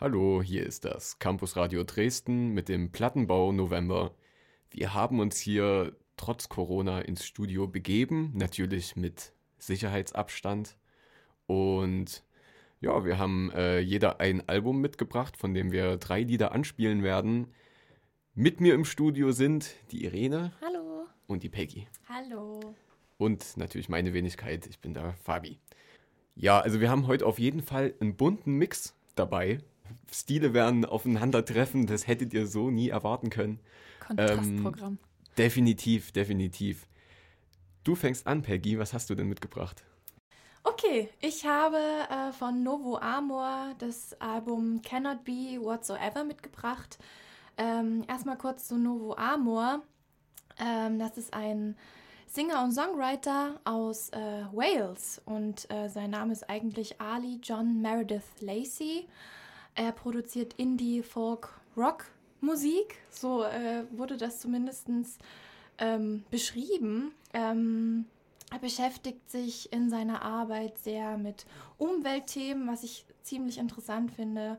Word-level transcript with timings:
Hallo, 0.00 0.44
hier 0.44 0.64
ist 0.64 0.84
das 0.84 1.18
Campus 1.18 1.56
Radio 1.56 1.82
Dresden 1.82 2.50
mit 2.50 2.68
dem 2.68 2.92
Plattenbau 2.92 3.50
November. 3.50 4.14
Wir 4.70 4.94
haben 4.94 5.18
uns 5.18 5.40
hier 5.40 5.96
trotz 6.16 6.48
Corona 6.48 7.00
ins 7.00 7.26
Studio 7.26 7.66
begeben, 7.66 8.30
natürlich 8.32 8.94
mit 8.94 9.32
Sicherheitsabstand. 9.58 10.76
Und 11.46 12.22
ja, 12.80 13.04
wir 13.04 13.18
haben 13.18 13.50
äh, 13.50 13.80
jeder 13.80 14.20
ein 14.20 14.48
Album 14.48 14.80
mitgebracht, 14.80 15.36
von 15.36 15.52
dem 15.52 15.72
wir 15.72 15.96
drei 15.96 16.22
Lieder 16.22 16.52
anspielen 16.52 17.02
werden. 17.02 17.48
Mit 18.34 18.60
mir 18.60 18.74
im 18.74 18.84
Studio 18.84 19.32
sind 19.32 19.74
die 19.90 20.04
Irene. 20.04 20.52
Hallo. 20.60 21.06
Und 21.26 21.42
die 21.42 21.48
Peggy. 21.48 21.88
Hallo. 22.08 22.60
Und 23.16 23.56
natürlich 23.56 23.88
meine 23.88 24.12
Wenigkeit, 24.12 24.64
ich 24.68 24.78
bin 24.78 24.94
der 24.94 25.14
Fabi. 25.14 25.58
Ja, 26.36 26.60
also 26.60 26.78
wir 26.78 26.88
haben 26.88 27.08
heute 27.08 27.26
auf 27.26 27.40
jeden 27.40 27.62
Fall 27.62 27.94
einen 27.98 28.16
bunten 28.16 28.52
Mix 28.54 28.94
dabei. 29.16 29.58
Stile 30.12 30.54
werden 30.54 30.84
aufeinandertreffen, 30.84 31.86
das 31.86 32.06
hättet 32.06 32.32
ihr 32.32 32.46
so 32.46 32.70
nie 32.70 32.88
erwarten 32.88 33.30
können. 33.30 33.60
Kontrastprogramm. 34.06 34.92
Ähm, 34.92 34.98
definitiv, 35.36 36.12
definitiv. 36.12 36.86
Du 37.84 37.94
fängst 37.94 38.26
an, 38.26 38.42
Peggy. 38.42 38.78
Was 38.78 38.92
hast 38.92 39.08
du 39.10 39.14
denn 39.14 39.28
mitgebracht? 39.28 39.84
Okay, 40.64 41.08
ich 41.20 41.46
habe 41.46 41.78
äh, 41.78 42.32
von 42.32 42.62
Novo 42.62 42.98
Amor 42.98 43.74
das 43.78 44.12
Album 44.20 44.82
Cannot 44.82 45.24
Be 45.24 45.58
Whatsoever 45.60 46.24
mitgebracht. 46.24 46.98
Ähm, 47.56 48.04
erstmal 48.08 48.36
kurz 48.36 48.68
zu 48.68 48.76
Novo 48.76 49.14
Amor. 49.14 49.82
Ähm, 50.58 50.98
das 50.98 51.16
ist 51.16 51.32
ein 51.32 51.76
Singer 52.26 52.62
und 52.62 52.72
Songwriter 52.72 53.58
aus 53.64 54.10
äh, 54.10 54.44
Wales 54.52 55.22
und 55.24 55.70
äh, 55.70 55.88
sein 55.88 56.10
Name 56.10 56.32
ist 56.32 56.50
eigentlich 56.50 57.00
Ali 57.00 57.40
John 57.42 57.80
Meredith 57.80 58.40
Lacey. 58.40 59.08
Er 59.78 59.92
produziert 59.92 60.54
Indie, 60.54 61.04
Folk, 61.04 61.50
Rock 61.76 62.06
Musik, 62.40 62.96
so 63.10 63.44
äh, 63.44 63.84
wurde 63.92 64.16
das 64.16 64.40
zumindest 64.40 64.88
ähm, 65.78 66.24
beschrieben. 66.32 67.12
Ähm, 67.32 68.06
er 68.50 68.58
beschäftigt 68.58 69.30
sich 69.30 69.72
in 69.72 69.88
seiner 69.88 70.22
Arbeit 70.22 70.78
sehr 70.78 71.16
mit 71.16 71.46
Umweltthemen, 71.76 72.66
was 72.66 72.82
ich 72.82 73.06
ziemlich 73.22 73.58
interessant 73.58 74.10
finde. 74.10 74.58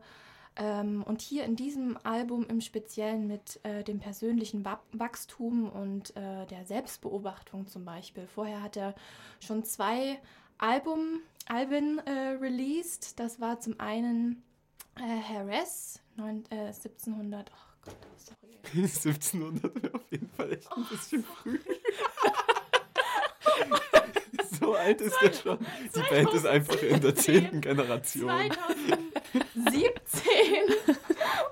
Ähm, 0.56 1.02
und 1.02 1.20
hier 1.20 1.44
in 1.44 1.54
diesem 1.54 1.98
Album 2.02 2.46
im 2.46 2.62
Speziellen 2.62 3.26
mit 3.26 3.60
äh, 3.62 3.84
dem 3.84 3.98
persönlichen 3.98 4.64
Wachstum 4.64 5.68
und 5.68 6.16
äh, 6.16 6.46
der 6.46 6.64
Selbstbeobachtung 6.64 7.66
zum 7.66 7.84
Beispiel. 7.84 8.26
Vorher 8.26 8.62
hat 8.62 8.78
er 8.78 8.94
schon 9.38 9.64
zwei 9.64 10.18
Album, 10.56 11.20
Alben 11.46 11.98
äh, 12.06 12.38
released. 12.40 13.20
Das 13.20 13.38
war 13.38 13.60
zum 13.60 13.78
einen 13.78 14.42
äh, 14.96 15.22
Harris, 15.22 16.00
neun, 16.16 16.44
äh, 16.50 16.66
1700. 16.68 17.50
Oh 17.50 17.56
Gott, 17.84 17.96
sorry. 18.16 18.58
1700 18.74 19.82
wäre 19.82 19.94
auf 19.94 20.10
jeden 20.10 20.28
Fall 20.30 20.52
echt 20.52 20.70
ein 20.72 20.82
oh, 20.82 20.90
bisschen 20.90 21.24
früh. 21.24 21.58
so 24.60 24.74
alt 24.74 25.00
ist 25.00 25.16
der 25.22 25.32
schon. 25.32 25.58
Die 25.94 26.02
Band 26.10 26.32
ist 26.32 26.46
einfach 26.46 26.82
in 26.82 27.00
der 27.00 27.14
zehnten 27.14 27.60
Generation. 27.60 28.28
2017. 28.28 30.20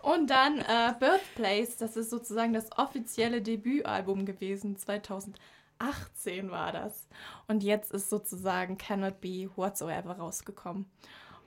Und 0.03 0.31
dann 0.31 0.59
äh, 0.59 0.95
Birthplace, 0.99 1.77
das 1.77 1.97
ist 1.97 2.11
sozusagen 2.11 2.53
das 2.53 2.71
offizielle 2.77 3.43
Debütalbum 3.43 4.27
gewesen. 4.27 4.77
2018 4.77 6.51
war 6.51 6.73
das. 6.73 7.09
Und 7.47 7.63
jetzt 7.63 7.93
ist 7.93 8.11
sozusagen 8.11 8.79
Cannot 8.79 9.21
Be 9.21 9.51
Whatsoever 9.57 10.13
rausgekommen. 10.13 10.87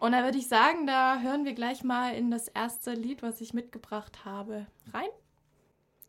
Und 0.02 0.13
da 0.13 0.23
würde 0.23 0.39
ich 0.39 0.47
sagen, 0.47 0.88
da 0.88 1.21
hören 1.21 1.45
wir 1.45 1.53
gleich 1.53 1.83
mal 1.83 2.16
in 2.16 2.31
das 2.31 2.47
erste 2.47 2.94
Lied, 2.94 3.21
was 3.21 3.39
ich 3.39 3.53
mitgebracht 3.53 4.25
habe, 4.25 4.66
rein. 4.91 5.09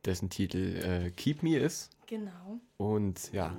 Dessen 0.07 0.31
Titel 0.31 0.81
äh, 0.83 1.11
Keep 1.11 1.43
Me 1.43 1.59
ist. 1.59 1.91
Genau. 2.07 2.59
Und 2.79 3.31
ja, 3.35 3.55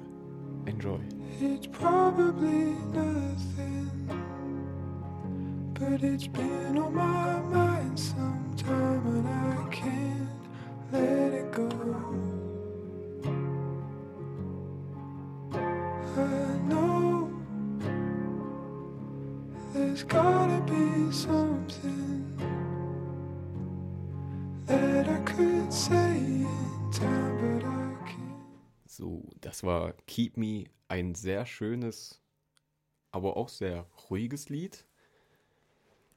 enjoy. 0.66 1.00
It's 1.40 1.68
probably 1.68 2.74
nothing, 2.92 3.92
but 5.76 6.02
it's 6.02 6.28
been 6.28 6.80
on 6.80 6.96
my 6.96 7.40
mind 7.56 8.00
sometime 8.00 9.06
and 9.06 9.28
I 9.28 9.53
War 29.64 29.94
Keep 30.08 30.38
Me, 30.38 30.66
ein 30.88 31.16
sehr 31.16 31.46
schönes, 31.46 32.22
aber 33.12 33.38
auch 33.38 33.50
sehr 33.50 33.88
ruhiges 34.10 34.50
Lied. 34.50 34.86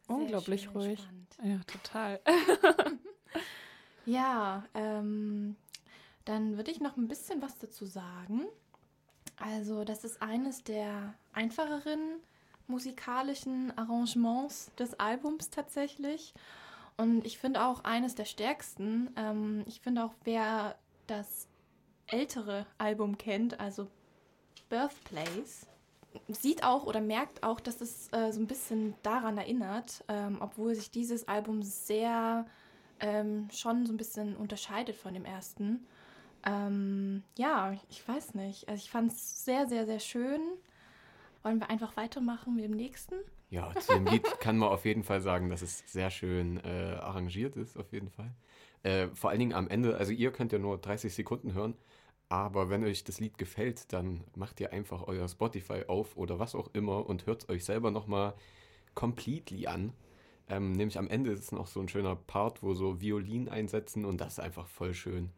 Unglaublich 0.09 0.63
schön, 0.63 0.73
ruhig. 0.73 1.01
Spannend. 1.01 1.37
Ja, 1.43 1.61
total. 1.67 2.21
ja, 4.07 4.65
ähm, 4.75 5.57
dann 6.25 6.57
würde 6.57 6.71
ich 6.71 6.81
noch 6.81 6.97
ein 6.97 7.09
bisschen 7.09 7.43
was 7.43 7.59
dazu 7.59 7.87
sagen. 7.87 8.47
Also, 9.37 9.85
das 9.85 10.05
ist 10.05 10.23
eines 10.23 10.65
der 10.65 11.15
einfacheren 11.33 12.21
musikalischen 12.69 13.77
Arrangements 13.77 14.71
des 14.79 14.99
Albums 14.99 15.51
tatsächlich. 15.51 16.35
Und 16.97 17.27
ich 17.27 17.39
finde 17.39 17.65
auch 17.65 17.85
eines 17.85 18.15
der 18.15 18.25
stärksten. 18.25 19.11
Ähm, 19.17 19.65
ich 19.67 19.81
finde 19.81 20.05
auch, 20.05 20.15
wer 20.25 20.77
das 21.07 21.47
ältere 22.09 22.67
Album 22.79 23.19
kennt, 23.19 23.59
also 23.61 23.89
Birthplace, 24.69 25.67
sieht 26.29 26.65
auch 26.65 26.85
oder 26.85 27.01
merkt 27.01 27.43
auch, 27.43 27.61
dass 27.61 27.81
es 27.81 28.13
äh, 28.13 28.33
so 28.33 28.41
ein 28.41 28.47
bisschen 28.47 28.95
daran 29.03 29.39
erinnert, 29.39 30.05
ähm, 30.09 30.39
obwohl 30.41 30.75
sich 30.75 30.91
dieses 30.91 31.29
Album 31.29 31.63
sehr 31.63 32.47
ähm, 33.01 33.49
schon 33.53 33.87
so 33.87 33.93
ein 33.93 33.97
bisschen 33.97 34.37
unterscheidet 34.37 34.97
von 34.97 35.15
dem 35.15 35.25
ersten. 35.25 35.87
Ähm, 36.45 37.23
ja, 37.37 37.75
ich 37.91 38.07
weiß 38.07 38.35
nicht. 38.35 38.69
Also 38.69 38.83
ich 38.83 38.91
fand 38.91 39.13
es 39.13 39.45
sehr, 39.45 39.67
sehr, 39.67 39.87
sehr 39.87 40.01
schön. 40.01 40.41
Wollen 41.43 41.61
wir 41.61 41.71
einfach 41.71 41.97
weitermachen 41.97 42.55
mit 42.55 42.65
dem 42.65 42.73
nächsten? 42.73 43.17
Ja, 43.51 43.73
zu 43.79 43.95
dem 43.95 44.07
Lied 44.07 44.25
kann 44.41 44.59
man 44.59 44.71
auf 44.71 44.85
jeden 44.85 45.05
Fall 45.05 45.21
sagen, 45.21 45.51
dass 45.51 45.63
es 45.63 45.85
sehr 45.87 46.11
schön 46.11 46.59
äh, 46.65 46.97
arrangiert 47.01 47.57
ist, 47.57 47.77
auf 47.77 47.93
jeden 47.93 48.11
Fall. 48.11 48.35
Äh, 48.83 49.09
vor 49.09 49.31
allen 49.31 49.39
Dingen 49.39 49.53
am 49.53 49.69
Ende, 49.69 49.97
also 49.97 50.13
ihr 50.13 50.33
könnt 50.33 50.53
ja 50.53 50.59
nur 50.59 50.79
30 50.79 51.15
Sekunden 51.15 51.55
hören, 51.55 51.77
aber 52.29 52.71
wenn 52.71 52.85
euch 52.85 53.05
das 53.05 53.21
Lied 53.21 53.39
gefällt, 53.39 53.93
dann 53.93 54.25
macht 54.35 54.61
ihr 54.61 54.73
einfach 54.73 55.07
euer 55.07 55.29
Spotify 55.29 55.85
auf 55.87 56.17
oder 56.17 56.39
was 56.39 56.55
auch 56.55 56.69
immer 56.73 57.07
und 57.07 57.27
hört 57.27 57.45
es 57.45 57.49
euch 57.49 57.65
selber 57.65 57.91
nochmal 57.91 58.35
completely 58.95 59.67
an. 59.67 59.93
Ähm, 60.49 60.73
nämlich 60.73 60.99
am 60.99 61.09
Ende 61.09 61.33
ist 61.33 61.41
es 61.41 61.53
noch 61.53 61.67
so 61.67 61.81
ein 61.81 61.89
schöner 61.89 62.17
Part, 62.17 62.63
wo 62.63 62.75
so 62.75 63.01
Violin 63.01 63.49
einsetzen 63.49 64.05
und 64.05 64.21
das 64.21 64.35
ist 64.35 64.41
einfach 64.41 64.67
voll 64.67 64.95
schön. 64.95 65.31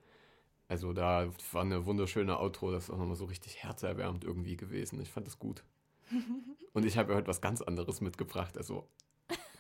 Also 0.69 0.93
da 0.93 1.31
war 1.53 1.63
eine 1.63 1.87
wunderschöne 1.87 2.39
Outro, 2.39 2.71
das 2.71 2.85
ist 2.85 2.91
auch 2.91 2.99
nochmal 2.99 3.17
so 3.17 3.25
richtig 3.25 3.63
herzerwärmend 3.63 4.25
irgendwie 4.25 4.57
gewesen. 4.57 5.01
Ich 5.01 5.11
fand 5.11 5.27
das 5.27 5.39
gut. 5.39 5.65
Und 6.73 6.85
ich 6.85 6.97
habe 6.97 7.15
heute 7.15 7.27
was 7.27 7.41
ganz 7.41 7.63
anderes 7.63 8.01
mitgebracht. 8.01 8.57
Also. 8.57 8.89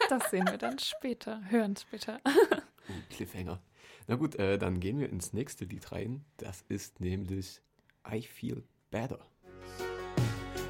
Das 0.08 0.30
sehen 0.30 0.46
wir 0.46 0.58
dann 0.58 0.78
später, 0.78 1.42
hören 1.50 1.76
später. 1.76 2.20
Uh, 2.26 2.92
Cliffhanger. 3.10 3.60
Na 4.08 4.16
gut, 4.16 4.36
äh, 4.36 4.58
dann 4.58 4.80
gehen 4.80 4.98
wir 4.98 5.10
ins 5.10 5.34
nächste 5.34 5.66
Lied 5.66 5.92
rein. 5.92 6.24
Das 6.38 6.64
ist 6.68 6.98
nämlich 6.98 7.60
I 8.10 8.22
Feel 8.22 8.64
Better. 8.90 9.20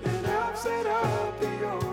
And 0.05 0.27
I've 0.27 0.57
set 0.57 0.87
up 0.87 1.88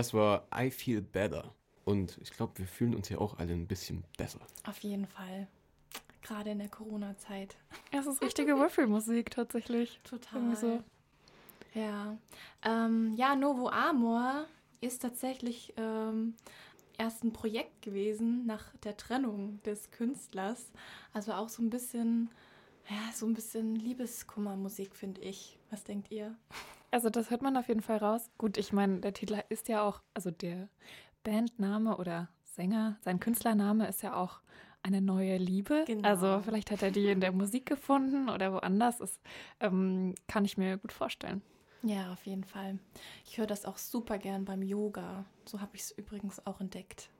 Das 0.00 0.14
war 0.14 0.46
I 0.56 0.70
Feel 0.70 1.02
Better. 1.02 1.54
Und 1.84 2.16
ich 2.22 2.30
glaube, 2.30 2.56
wir 2.56 2.66
fühlen 2.66 2.94
uns 2.94 3.10
ja 3.10 3.18
auch 3.18 3.36
alle 3.36 3.52
ein 3.52 3.66
bisschen 3.66 4.02
besser. 4.16 4.40
Auf 4.66 4.78
jeden 4.78 5.04
Fall. 5.04 5.46
Gerade 6.22 6.52
in 6.52 6.58
der 6.58 6.70
Corona-Zeit. 6.70 7.58
Es 7.92 8.06
ist 8.06 8.22
richtige 8.22 8.56
Würfelmusik 8.56 9.30
tatsächlich. 9.30 10.00
Total. 10.02 10.56
So. 10.56 10.82
Ja. 11.74 12.16
Ähm, 12.62 13.14
ja, 13.14 13.36
Novo 13.36 13.68
Amor 13.68 14.46
ist 14.80 15.02
tatsächlich 15.02 15.74
ähm, 15.76 16.34
erst 16.96 17.22
ein 17.22 17.34
Projekt 17.34 17.82
gewesen 17.82 18.46
nach 18.46 18.74
der 18.78 18.96
Trennung 18.96 19.62
des 19.64 19.90
Künstlers. 19.90 20.72
Also 21.12 21.34
auch 21.34 21.50
so 21.50 21.60
ein 21.62 21.68
bisschen, 21.68 22.30
ja, 22.88 23.12
so 23.12 23.26
ein 23.26 23.34
bisschen 23.34 23.76
Liebeskummermusik, 23.76 24.96
finde 24.96 25.20
ich. 25.20 25.58
Was 25.68 25.84
denkt 25.84 26.10
ihr? 26.10 26.38
Also 26.90 27.10
das 27.10 27.30
hört 27.30 27.42
man 27.42 27.56
auf 27.56 27.68
jeden 27.68 27.82
Fall 27.82 27.98
raus. 27.98 28.30
Gut, 28.38 28.56
ich 28.56 28.72
meine, 28.72 29.00
der 29.00 29.12
Titel 29.12 29.40
ist 29.48 29.68
ja 29.68 29.82
auch, 29.82 30.02
also 30.14 30.30
der 30.30 30.68
Bandname 31.22 31.96
oder 31.96 32.28
Sänger, 32.44 32.96
sein 33.02 33.20
Künstlername 33.20 33.88
ist 33.88 34.02
ja 34.02 34.16
auch 34.16 34.40
eine 34.82 35.00
neue 35.00 35.36
Liebe. 35.36 35.84
Genau. 35.86 36.08
Also 36.08 36.40
vielleicht 36.44 36.70
hat 36.70 36.82
er 36.82 36.90
die 36.90 37.10
in 37.10 37.20
der 37.20 37.32
Musik 37.32 37.66
gefunden 37.66 38.28
oder 38.28 38.52
woanders. 38.52 38.98
Das 38.98 39.20
ähm, 39.60 40.14
kann 40.26 40.44
ich 40.44 40.56
mir 40.56 40.78
gut 40.78 40.92
vorstellen. 40.92 41.42
Ja, 41.82 42.12
auf 42.12 42.26
jeden 42.26 42.44
Fall. 42.44 42.78
Ich 43.24 43.38
höre 43.38 43.46
das 43.46 43.64
auch 43.64 43.78
super 43.78 44.18
gern 44.18 44.44
beim 44.44 44.62
Yoga. 44.62 45.24
So 45.46 45.60
habe 45.60 45.76
ich 45.76 45.82
es 45.82 45.90
übrigens 45.92 46.44
auch 46.46 46.60
entdeckt. 46.60 47.10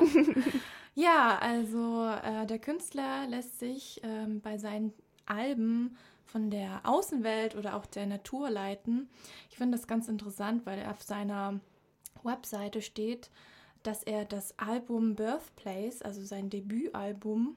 ja, 0.94 1.38
also 1.40 2.08
äh, 2.24 2.46
der 2.46 2.58
Künstler 2.58 3.26
lässt 3.28 3.58
sich 3.58 4.00
ähm, 4.02 4.40
bei 4.40 4.58
seinen 4.58 4.92
Alben 5.26 5.96
von 6.26 6.50
der 6.50 6.80
Außenwelt 6.84 7.56
oder 7.56 7.76
auch 7.76 7.86
der 7.86 8.06
Natur 8.06 8.50
leiten. 8.50 9.08
Ich 9.50 9.56
finde 9.56 9.76
das 9.76 9.86
ganz 9.86 10.08
interessant, 10.08 10.66
weil 10.66 10.78
er 10.78 10.90
auf 10.90 11.02
seiner 11.02 11.60
Webseite 12.22 12.82
steht, 12.82 13.30
dass 13.82 14.02
er 14.02 14.24
das 14.24 14.58
Album 14.58 15.14
Birthplace, 15.14 16.02
also 16.02 16.22
sein 16.24 16.50
Debütalbum, 16.50 17.56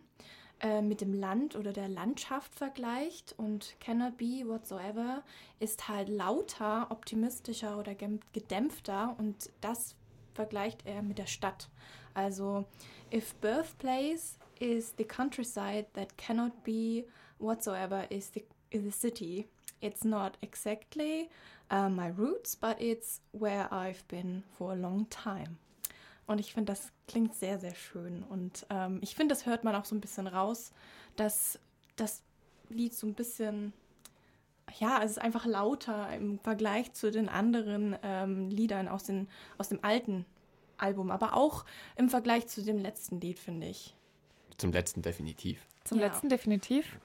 äh, 0.61 0.81
mit 0.81 1.01
dem 1.01 1.13
Land 1.13 1.55
oder 1.55 1.73
der 1.73 1.87
Landschaft 1.87 2.53
vergleicht 2.53 3.33
und 3.37 3.75
Cannot 3.79 4.17
Be 4.17 4.43
Whatsoever 4.45 5.23
ist 5.59 5.87
halt 5.87 6.09
lauter, 6.09 6.91
optimistischer 6.91 7.77
oder 7.79 7.95
gedämpfter 7.95 9.15
und 9.17 9.49
das 9.61 9.95
vergleicht 10.33 10.85
er 10.85 11.01
mit 11.01 11.17
der 11.17 11.27
Stadt. 11.27 11.69
Also, 12.13 12.65
if 13.11 13.33
birthplace 13.35 14.37
is 14.59 14.93
the 14.97 15.05
countryside 15.05 15.87
that 15.93 16.17
cannot 16.17 16.63
be 16.63 17.05
whatsoever 17.39 18.05
is 18.11 18.29
the, 18.33 18.45
the 18.71 18.91
city, 18.91 19.47
it's 19.81 20.03
not 20.03 20.37
exactly 20.41 21.29
uh, 21.71 21.89
my 21.89 22.09
roots, 22.09 22.55
but 22.55 22.79
it's 22.81 23.21
where 23.31 23.71
I've 23.71 24.03
been 24.07 24.43
for 24.57 24.71
a 24.71 24.75
long 24.75 25.07
time. 25.09 25.57
Und 26.27 26.39
ich 26.39 26.53
finde, 26.53 26.71
das 26.71 26.91
klingt 27.07 27.33
sehr, 27.33 27.57
sehr 27.59 27.73
schön. 27.73 28.23
Und 28.23 28.65
ähm, 28.69 28.99
ich 29.01 29.15
finde, 29.15 29.33
das 29.33 29.45
hört 29.47 29.63
man 29.63 29.75
auch 29.75 29.85
so 29.85 29.95
ein 29.95 30.01
bisschen 30.01 30.27
raus, 30.27 30.71
dass 31.15 31.57
das 31.95 32.21
Lied 32.69 32.93
so 32.93 33.07
ein 33.07 33.15
bisschen, 33.15 33.73
ja, 34.79 35.01
es 35.03 35.11
ist 35.11 35.17
einfach 35.19 35.47
lauter 35.47 36.13
im 36.13 36.37
Vergleich 36.39 36.93
zu 36.93 37.09
den 37.09 37.29
anderen 37.29 37.97
ähm, 38.03 38.49
Liedern 38.49 38.87
aus, 38.87 39.05
den, 39.05 39.27
aus 39.57 39.69
dem 39.69 39.83
alten 39.83 40.25
Album, 40.77 41.09
aber 41.09 41.33
auch 41.33 41.65
im 41.95 42.09
Vergleich 42.09 42.47
zu 42.47 42.63
dem 42.63 42.77
letzten 42.77 43.19
Lied, 43.19 43.39
finde 43.39 43.67
ich. 43.67 43.95
Zum 44.57 44.71
letzten 44.71 45.01
definitiv. 45.01 45.65
Zum 45.83 45.99
Ja. 45.99 46.07
letzten 46.07 46.29
definitiv. 46.29 46.99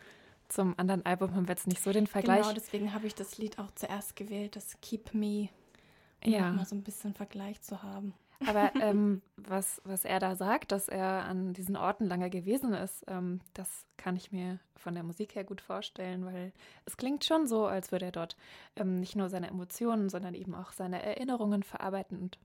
Zum 0.54 0.78
anderen 0.78 1.04
Album 1.04 1.34
haben 1.34 1.48
wir 1.48 1.54
jetzt 1.54 1.66
nicht 1.66 1.82
so 1.82 1.90
den 1.90 2.06
Vergleich. 2.06 2.42
Genau, 2.42 2.52
deswegen 2.54 2.94
habe 2.94 3.08
ich 3.08 3.14
das 3.16 3.38
Lied 3.38 3.58
auch 3.58 3.72
zuerst 3.72 4.14
gewählt, 4.14 4.54
das 4.54 4.80
Keep 4.80 5.12
Me, 5.12 5.48
um 6.24 6.32
Ja. 6.32 6.52
mal 6.52 6.64
so 6.64 6.76
ein 6.76 6.84
bisschen 6.84 7.12
Vergleich 7.12 7.60
zu 7.60 7.82
haben. 7.82 8.14
Aber 8.46 8.70
ähm, 8.80 9.20
was, 9.36 9.82
was 9.84 10.04
er 10.04 10.20
da 10.20 10.36
sagt, 10.36 10.70
dass 10.70 10.88
er 10.88 11.24
an 11.24 11.54
diesen 11.54 11.76
Orten 11.76 12.04
lange 12.04 12.30
gewesen 12.30 12.72
ist, 12.72 13.04
ähm, 13.08 13.40
das 13.54 13.84
kann 13.96 14.14
ich 14.14 14.30
mir 14.30 14.60
von 14.76 14.94
der 14.94 15.02
Musik 15.02 15.34
her 15.34 15.42
gut 15.42 15.60
vorstellen, 15.60 16.24
weil 16.24 16.52
es 16.84 16.96
klingt 16.96 17.24
schon 17.24 17.48
so, 17.48 17.66
als 17.66 17.90
würde 17.90 18.04
er 18.04 18.12
dort 18.12 18.36
ähm, 18.76 19.00
nicht 19.00 19.16
nur 19.16 19.28
seine 19.30 19.48
Emotionen, 19.48 20.08
sondern 20.08 20.34
eben 20.34 20.54
auch 20.54 20.70
seine 20.70 21.02
Erinnerungen 21.02 21.64
verarbeiten 21.64 22.16
und 22.16 22.38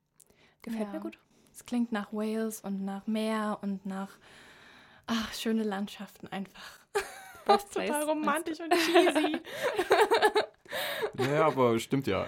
gefällt 0.64 0.88
Ja. 0.88 0.94
mir 0.94 1.00
gut. 1.00 1.20
Es 1.54 1.64
klingt 1.68 1.92
nach 1.92 2.12
Wales 2.12 2.62
und 2.62 2.84
nach 2.84 3.06
Meer 3.06 3.60
und 3.62 3.86
nach 3.86 4.18
ach, 5.06 5.32
schöne 5.36 5.62
Landschaften 5.64 6.28
einfach. 6.28 6.80
Birthplace, 7.50 7.88
Total 7.88 8.06
meinst 8.06 8.10
romantisch 8.10 8.60
und 8.60 8.74
cheesy. 8.74 9.42
Ja, 11.32 11.48
aber 11.48 11.80
stimmt 11.80 12.08
ja. 12.08 12.28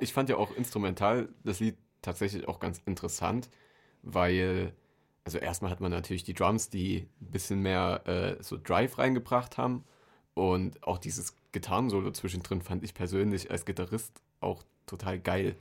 Ich 0.00 0.12
fand 0.12 0.28
ja 0.28 0.36
auch 0.36 0.54
instrumental 0.56 1.28
das 1.44 1.60
Lied 1.60 1.76
tatsächlich 2.02 2.48
auch 2.48 2.58
ganz 2.58 2.80
interessant, 2.86 3.48
weil, 4.02 4.72
also 5.24 5.38
erstmal 5.38 5.70
hat 5.70 5.80
man 5.80 5.90
natürlich 5.90 6.24
die 6.24 6.34
Drums, 6.34 6.70
die 6.70 7.08
ein 7.20 7.30
bisschen 7.30 7.60
mehr 7.60 8.02
äh, 8.06 8.42
so 8.42 8.58
Drive 8.62 8.98
reingebracht 8.98 9.58
haben 9.58 9.84
und 10.34 10.82
auch 10.82 10.98
dieses 10.98 11.34
Gitarrensolo 11.52 12.10
zwischendrin 12.10 12.62
fand 12.62 12.84
ich 12.84 12.94
persönlich 12.94 13.50
als 13.50 13.64
Gitarrist 13.64 14.20
auch 14.40 14.62
total 14.86 15.18
geil. 15.18 15.56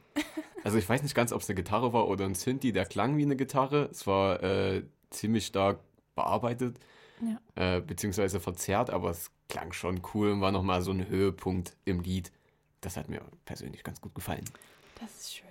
Also 0.63 0.77
ich 0.77 0.89
weiß 0.89 1.03
nicht 1.03 1.15
ganz, 1.15 1.31
ob 1.31 1.41
es 1.41 1.49
eine 1.49 1.55
Gitarre 1.55 1.93
war 1.93 2.07
oder 2.07 2.25
ein 2.25 2.35
Synthi, 2.35 2.71
der 2.73 2.85
klang 2.85 3.17
wie 3.17 3.23
eine 3.23 3.35
Gitarre. 3.35 3.87
Es 3.91 4.07
war 4.07 4.41
äh, 4.43 4.83
ziemlich 5.11 5.45
stark 5.45 5.79
bearbeitet, 6.15 6.79
Ja. 7.21 7.77
äh, 7.77 7.81
beziehungsweise 7.81 8.39
verzerrt, 8.39 8.89
aber 8.89 9.09
es 9.09 9.31
klang 9.47 9.71
schon 9.71 10.01
cool 10.13 10.31
und 10.31 10.41
war 10.41 10.51
nochmal 10.51 10.81
so 10.81 10.91
ein 10.91 11.07
Höhepunkt 11.07 11.75
im 11.85 12.01
Lied. 12.01 12.31
Das 12.81 12.97
hat 12.97 13.09
mir 13.09 13.21
persönlich 13.45 13.83
ganz 13.83 14.01
gut 14.01 14.13
gefallen. 14.13 14.45
Das 14.99 15.11
ist 15.15 15.35
schön. 15.35 15.47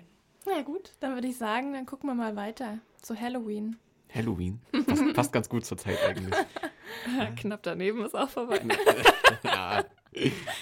Na 0.46 0.62
gut, 0.62 0.93
dann 1.00 1.14
würde 1.14 1.28
ich 1.28 1.38
sagen, 1.38 1.72
dann 1.72 1.87
gucken 1.87 2.08
wir 2.08 2.14
mal 2.14 2.37
weiter 2.37 2.78
zu 3.00 3.19
Halloween. 3.19 3.76
Halloween. 4.14 4.61
Passt, 4.87 5.14
passt 5.14 5.32
ganz 5.32 5.49
gut 5.49 5.64
zur 5.64 5.78
Zeit 5.78 5.99
eigentlich. 6.06 6.34
Knapp 7.37 7.62
daneben 7.62 8.05
ist 8.05 8.14
auch 8.14 8.28
vorbei. 8.28 8.60
ja. 9.44 9.84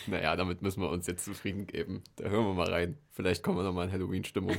Naja, 0.06 0.34
damit 0.36 0.62
müssen 0.62 0.80
wir 0.80 0.88
uns 0.88 1.06
jetzt 1.06 1.24
zufrieden 1.24 1.66
geben. 1.66 2.02
Da 2.16 2.24
hören 2.28 2.46
wir 2.46 2.54
mal 2.54 2.70
rein. 2.70 2.96
Vielleicht 3.10 3.42
kommen 3.42 3.58
wir 3.58 3.64
nochmal 3.64 3.86
in 3.86 3.92
Halloween-Stimmung. 3.92 4.56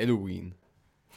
Halloween. 0.00 0.54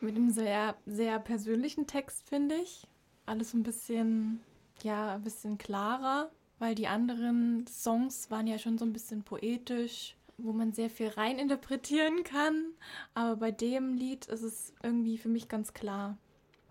Mit 0.00 0.16
einem 0.16 0.30
sehr, 0.30 0.76
sehr 0.86 1.18
persönlichen 1.18 1.86
Text, 1.86 2.28
finde 2.28 2.54
ich. 2.54 2.86
Alles 3.26 3.52
ein 3.52 3.64
bisschen, 3.64 4.40
ja, 4.82 5.16
ein 5.16 5.22
bisschen 5.22 5.58
klarer, 5.58 6.30
weil 6.58 6.76
die 6.76 6.86
anderen 6.86 7.66
Songs 7.66 8.30
waren 8.30 8.46
ja 8.46 8.58
schon 8.58 8.78
so 8.78 8.84
ein 8.84 8.92
bisschen 8.92 9.24
poetisch, 9.24 10.14
wo 10.38 10.52
man 10.52 10.72
sehr 10.72 10.88
viel 10.88 11.08
reininterpretieren 11.08 12.22
kann. 12.22 12.66
Aber 13.14 13.36
bei 13.36 13.50
dem 13.50 13.94
Lied 13.94 14.26
ist 14.26 14.42
es 14.42 14.72
irgendwie 14.82 15.18
für 15.18 15.28
mich 15.28 15.48
ganz 15.48 15.72
klar. 15.72 16.16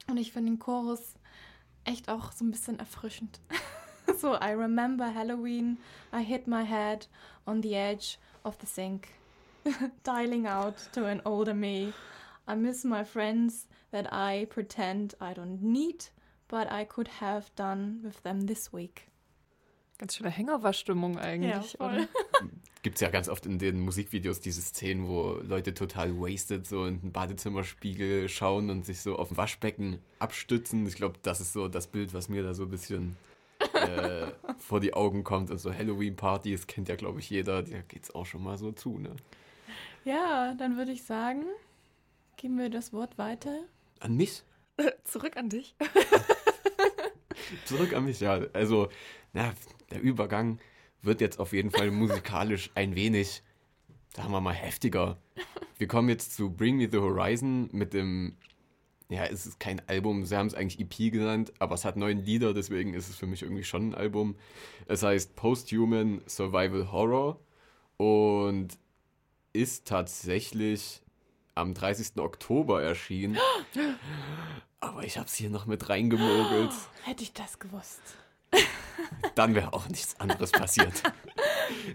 Und 0.07 0.17
ich 0.17 0.31
finde 0.31 0.51
den 0.51 0.59
Chorus 0.59 1.15
echt 1.83 2.07
auch 2.07 2.31
so 2.31 2.45
ein 2.45 2.51
bisschen 2.51 2.79
erfrischend. 2.79 3.41
so, 4.17 4.35
I 4.35 4.53
remember 4.53 5.13
Halloween, 5.13 5.79
I 6.13 6.23
hit 6.23 6.47
my 6.47 6.63
head 6.63 7.09
on 7.45 7.61
the 7.61 7.73
edge 7.73 8.17
of 8.43 8.57
the 8.61 8.67
sink, 8.67 9.09
dialing 10.03 10.47
out 10.47 10.75
to 10.93 11.05
an 11.05 11.21
older 11.25 11.53
me. 11.53 11.93
I 12.47 12.55
miss 12.55 12.83
my 12.83 13.03
friends 13.03 13.67
that 13.91 14.11
I 14.11 14.47
pretend 14.49 15.15
I 15.21 15.33
don't 15.33 15.61
need, 15.61 16.05
but 16.47 16.71
I 16.71 16.85
could 16.85 17.07
have 17.19 17.51
done 17.55 18.01
with 18.03 18.21
them 18.23 18.47
this 18.47 18.73
week. 18.73 19.07
Ganz 19.97 20.15
schöne 20.15 20.35
Hangover-Stimmung 20.35 21.17
eigentlich, 21.17 21.79
oder? 21.79 22.07
Gibt 22.81 22.95
es 22.95 23.01
ja 23.01 23.09
ganz 23.09 23.29
oft 23.29 23.45
in 23.45 23.59
den 23.59 23.79
Musikvideos 23.79 24.41
diese 24.41 24.61
Szenen, 24.61 25.07
wo 25.07 25.39
Leute 25.41 25.73
total 25.73 26.17
wasted 26.19 26.67
so 26.67 26.85
in 26.85 26.99
den 26.99 27.11
Badezimmerspiegel 27.13 28.27
schauen 28.27 28.69
und 28.69 28.85
sich 28.85 28.99
so 28.99 29.15
auf 29.15 29.29
dem 29.29 29.37
Waschbecken 29.37 29.99
abstützen. 30.19 30.85
Ich 30.87 30.95
glaube, 30.95 31.17
das 31.21 31.39
ist 31.39 31.53
so 31.53 31.69
das 31.69 31.87
Bild, 31.87 32.13
was 32.13 32.27
mir 32.27 32.43
da 32.43 32.53
so 32.53 32.63
ein 32.63 32.69
bisschen 32.69 33.15
äh, 33.73 34.27
vor 34.57 34.81
die 34.81 34.93
Augen 34.93 35.23
kommt. 35.23 35.49
Und 35.51 35.59
so 35.59 35.73
Halloween-Partys 35.73 36.67
kennt 36.67 36.89
ja, 36.89 36.95
glaube 36.95 37.19
ich, 37.19 37.29
jeder. 37.29 37.61
Da 37.61 37.81
geht 37.87 38.03
es 38.03 38.13
auch 38.13 38.25
schon 38.25 38.43
mal 38.43 38.57
so 38.57 38.73
zu, 38.73 38.99
ne? 38.99 39.15
Ja, 40.05 40.53
dann 40.55 40.77
würde 40.77 40.91
ich 40.91 41.03
sagen, 41.03 41.45
geben 42.35 42.57
wir 42.57 42.69
das 42.69 42.91
Wort 42.91 43.17
weiter. 43.17 43.59
An 43.99 44.15
mich? 44.15 44.43
Zurück 45.05 45.37
an 45.37 45.49
dich. 45.49 45.75
Zurück 47.65 47.93
an 47.93 48.05
mich, 48.05 48.19
ja. 48.19 48.41
Also, 48.53 48.89
na, 49.31 49.53
der 49.91 50.01
Übergang 50.01 50.59
wird 51.01 51.21
jetzt 51.21 51.39
auf 51.39 51.53
jeden 51.53 51.71
Fall 51.71 51.91
musikalisch 51.91 52.71
ein 52.75 52.95
wenig, 52.95 53.43
sagen 54.13 54.31
wir 54.31 54.41
mal, 54.41 54.53
heftiger. 54.53 55.17
Wir 55.77 55.87
kommen 55.87 56.09
jetzt 56.09 56.35
zu 56.35 56.49
Bring 56.49 56.77
Me 56.77 56.89
the 56.91 56.97
Horizon 56.97 57.69
mit 57.71 57.93
dem, 57.93 58.37
ja, 59.09 59.25
es 59.25 59.45
ist 59.45 59.59
kein 59.59 59.81
Album, 59.87 60.25
sie 60.25 60.35
haben 60.35 60.47
es 60.47 60.53
eigentlich 60.53 60.79
EP 60.79 61.11
genannt, 61.11 61.53
aber 61.59 61.75
es 61.75 61.85
hat 61.85 61.95
neun 61.95 62.19
Lieder, 62.19 62.53
deswegen 62.53 62.93
ist 62.93 63.09
es 63.09 63.15
für 63.15 63.27
mich 63.27 63.41
irgendwie 63.41 63.63
schon 63.63 63.89
ein 63.89 63.95
Album. 63.95 64.35
Es 64.87 65.03
heißt 65.03 65.35
Posthuman 65.35 66.21
Survival 66.27 66.91
Horror 66.91 67.39
und 67.97 68.77
ist 69.53 69.87
tatsächlich 69.87 71.01
am 71.55 71.73
30. 71.73 72.17
Oktober 72.17 72.81
erschien. 72.81 73.37
Aber 74.79 75.03
ich 75.03 75.17
habe 75.17 75.27
es 75.27 75.35
hier 75.35 75.49
noch 75.49 75.65
mit 75.65 75.89
reingemogelt. 75.89 76.71
Hätte 77.03 77.23
ich 77.23 77.33
das 77.33 77.59
gewusst. 77.59 78.01
Dann 79.35 79.55
wäre 79.55 79.73
auch 79.73 79.87
nichts 79.87 80.19
anderes 80.19 80.51
passiert. 80.51 81.03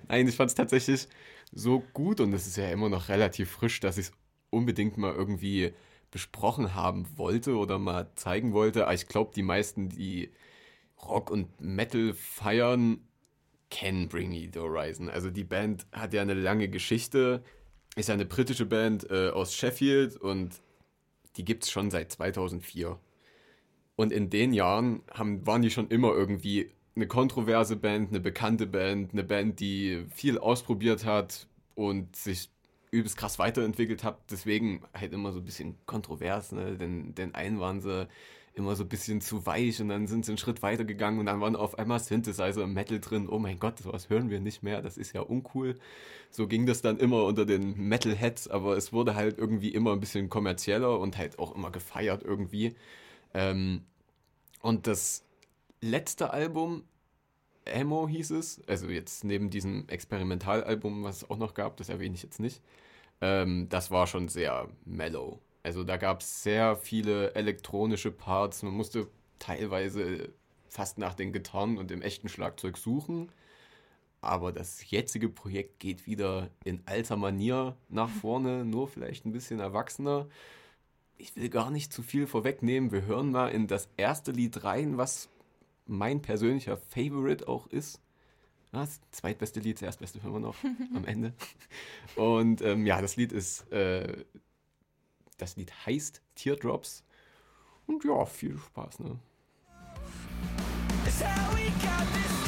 Nein, 0.08 0.26
ich 0.26 0.36
fand 0.36 0.50
es 0.50 0.54
tatsächlich 0.54 1.08
so 1.52 1.80
gut 1.92 2.20
und 2.20 2.32
es 2.32 2.46
ist 2.46 2.56
ja 2.56 2.68
immer 2.70 2.88
noch 2.88 3.08
relativ 3.08 3.50
frisch, 3.50 3.80
dass 3.80 3.98
ich 3.98 4.06
es 4.06 4.12
unbedingt 4.50 4.96
mal 4.96 5.12
irgendwie 5.12 5.74
besprochen 6.10 6.74
haben 6.74 7.06
wollte 7.16 7.56
oder 7.56 7.78
mal 7.78 8.10
zeigen 8.14 8.52
wollte. 8.52 8.84
Aber 8.84 8.94
ich 8.94 9.08
glaube, 9.08 9.32
die 9.34 9.42
meisten, 9.42 9.88
die 9.88 10.32
Rock 11.02 11.30
und 11.30 11.60
Metal 11.60 12.14
feiern, 12.14 13.07
kennen 13.70 14.08
Bring 14.08 14.30
Me 14.30 14.48
the 14.52 14.60
Horizon. 14.60 15.08
Also 15.08 15.30
die 15.30 15.44
Band 15.44 15.87
hat 15.92 16.14
ja 16.14 16.22
eine 16.22 16.34
lange 16.34 16.68
Geschichte, 16.68 17.42
ist 17.96 18.08
ja 18.08 18.14
eine 18.14 18.25
britische 18.25 18.66
Band 18.66 19.10
äh, 19.10 19.30
aus 19.30 19.54
Sheffield 19.54 20.16
und 20.16 20.60
die 21.37 21.44
gibt 21.44 21.64
es 21.64 21.70
schon 21.70 21.90
seit 21.90 22.12
2004. 22.12 22.98
Und 23.96 24.12
in 24.12 24.30
den 24.30 24.52
Jahren 24.52 25.02
haben, 25.12 25.46
waren 25.46 25.62
die 25.62 25.70
schon 25.70 25.88
immer 25.88 26.12
irgendwie 26.12 26.70
eine 26.94 27.06
kontroverse 27.06 27.76
Band, 27.76 28.10
eine 28.10 28.20
bekannte 28.20 28.66
Band, 28.66 29.12
eine 29.12 29.25
Band, 29.25 29.60
die 29.60 30.06
viel 30.10 30.38
ausprobiert 30.38 31.04
hat 31.04 31.46
und 31.75 32.16
sich 32.16 32.50
übelst 32.90 33.16
krass 33.16 33.38
weiterentwickelt 33.38 34.02
hat. 34.02 34.18
Deswegen 34.30 34.82
halt 34.94 35.12
immer 35.12 35.32
so 35.32 35.38
ein 35.38 35.44
bisschen 35.44 35.76
kontrovers, 35.87 36.52
ne? 36.52 36.76
Denn, 36.76 37.14
denn 37.14 37.34
einen 37.34 37.60
waren 37.60 37.80
sie 37.80 38.08
immer 38.58 38.76
so 38.76 38.84
ein 38.84 38.88
bisschen 38.88 39.20
zu 39.20 39.46
weich 39.46 39.80
und 39.80 39.88
dann 39.88 40.06
sind 40.06 40.24
sie 40.24 40.32
einen 40.32 40.38
Schritt 40.38 40.62
weiter 40.62 40.84
gegangen 40.84 41.18
und 41.18 41.26
dann 41.26 41.40
waren 41.40 41.56
auf 41.56 41.78
einmal 41.78 42.00
Synthesizer 42.00 42.62
im 42.62 42.74
Metal 42.74 43.00
drin. 43.00 43.28
Oh 43.28 43.38
mein 43.38 43.58
Gott, 43.58 43.78
sowas 43.78 44.10
hören 44.10 44.30
wir 44.30 44.40
nicht 44.40 44.62
mehr, 44.62 44.82
das 44.82 44.98
ist 44.98 45.14
ja 45.14 45.20
uncool. 45.22 45.78
So 46.30 46.46
ging 46.46 46.66
das 46.66 46.82
dann 46.82 46.98
immer 46.98 47.24
unter 47.24 47.46
den 47.46 47.76
Metal-Heads, 47.88 48.48
aber 48.48 48.76
es 48.76 48.92
wurde 48.92 49.14
halt 49.14 49.38
irgendwie 49.38 49.70
immer 49.70 49.92
ein 49.92 50.00
bisschen 50.00 50.28
kommerzieller 50.28 50.98
und 50.98 51.16
halt 51.16 51.38
auch 51.38 51.54
immer 51.54 51.70
gefeiert 51.70 52.22
irgendwie. 52.22 52.74
Ähm, 53.34 53.82
und 54.60 54.86
das 54.86 55.24
letzte 55.80 56.32
Album, 56.32 56.84
Ammo 57.72 58.08
hieß 58.08 58.30
es, 58.32 58.62
also 58.66 58.88
jetzt 58.88 59.24
neben 59.24 59.50
diesem 59.50 59.88
Experimentalalbum, 59.88 61.04
was 61.04 61.18
es 61.18 61.30
auch 61.30 61.38
noch 61.38 61.54
gab, 61.54 61.76
das 61.76 61.88
erwähne 61.88 62.14
ich 62.14 62.22
jetzt 62.22 62.40
nicht, 62.40 62.62
ähm, 63.20 63.68
das 63.68 63.90
war 63.90 64.06
schon 64.06 64.28
sehr 64.28 64.68
mellow. 64.84 65.40
Also 65.62 65.84
da 65.84 65.96
gab 65.96 66.20
es 66.20 66.42
sehr 66.42 66.76
viele 66.76 67.34
elektronische 67.34 68.10
Parts, 68.10 68.62
man 68.62 68.74
musste 68.74 69.08
teilweise 69.38 70.30
fast 70.68 70.98
nach 70.98 71.14
den 71.14 71.32
Gitarren 71.32 71.78
und 71.78 71.90
dem 71.90 72.02
echten 72.02 72.28
Schlagzeug 72.28 72.78
suchen. 72.78 73.30
Aber 74.20 74.52
das 74.52 74.90
jetzige 74.90 75.28
Projekt 75.28 75.78
geht 75.80 76.06
wieder 76.06 76.50
in 76.64 76.82
alter 76.86 77.16
Manier 77.16 77.76
nach 77.88 78.10
vorne, 78.22 78.64
nur 78.64 78.88
vielleicht 78.88 79.26
ein 79.26 79.32
bisschen 79.32 79.60
erwachsener. 79.60 80.28
Ich 81.18 81.36
will 81.36 81.48
gar 81.50 81.70
nicht 81.70 81.92
zu 81.92 82.02
viel 82.02 82.26
vorwegnehmen. 82.26 82.92
Wir 82.92 83.02
hören 83.06 83.30
mal 83.32 83.48
in 83.48 83.66
das 83.66 83.88
erste 83.96 84.32
Lied 84.32 84.64
rein, 84.64 84.98
was 84.98 85.28
mein 85.86 86.22
persönlicher 86.22 86.76
Favorite 86.76 87.48
auch 87.48 87.66
ist. 87.68 88.00
Ah, 88.72 88.80
Das 88.82 89.00
zweitbeste 89.12 89.60
Lied, 89.60 89.76
das 89.78 89.82
erstbeste 89.82 90.22
hören 90.22 90.34
wir 90.34 90.40
noch 90.40 90.56
am 90.94 91.04
Ende. 91.06 91.34
Und 92.16 92.62
ähm, 92.62 92.86
ja, 92.86 93.00
das 93.00 93.16
Lied 93.16 93.32
ist, 93.32 93.70
äh, 93.72 94.24
das 95.38 95.57
Lied 95.57 95.73
heißt 95.87 96.21
Teardrops. 96.35 97.04
Und 97.87 98.04
ja, 98.04 98.26
viel 98.26 98.59
Spaß, 98.59 99.00
ne? 99.00 99.18
It's 101.07 101.23
how 101.23 101.54
we 101.54 101.71
got 101.80 102.07
this 102.12 102.47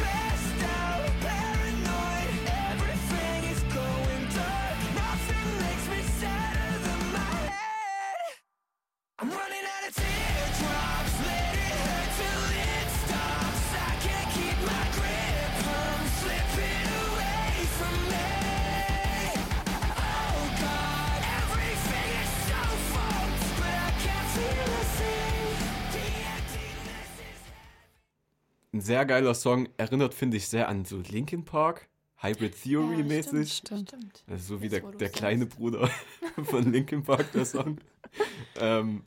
sehr 28.91 29.07
geiler 29.07 29.35
Song, 29.35 29.69
erinnert, 29.77 30.15
finde 30.15 30.37
ich, 30.37 30.49
sehr 30.49 30.69
an 30.69 30.85
so 30.85 30.99
Linkin 30.99 31.45
Park, 31.45 31.89
Hybrid 32.17 32.61
Theory 32.61 32.99
Ja, 32.99 33.05
mäßig. 33.05 33.53
Stimmt. 33.59 33.89
Stimmt. 33.91 34.25
Also 34.27 34.57
so 34.57 34.61
wie 34.61 34.67
Jetzt, 34.67 34.83
der, 34.83 34.91
der 34.91 35.07
sagst. 35.07 35.15
kleine 35.17 35.47
Bruder 35.47 35.89
von 36.43 36.73
Linkin 36.73 37.05
Park, 37.05 37.31
der 37.31 37.45
Song. 37.45 37.79
ähm, 38.59 39.05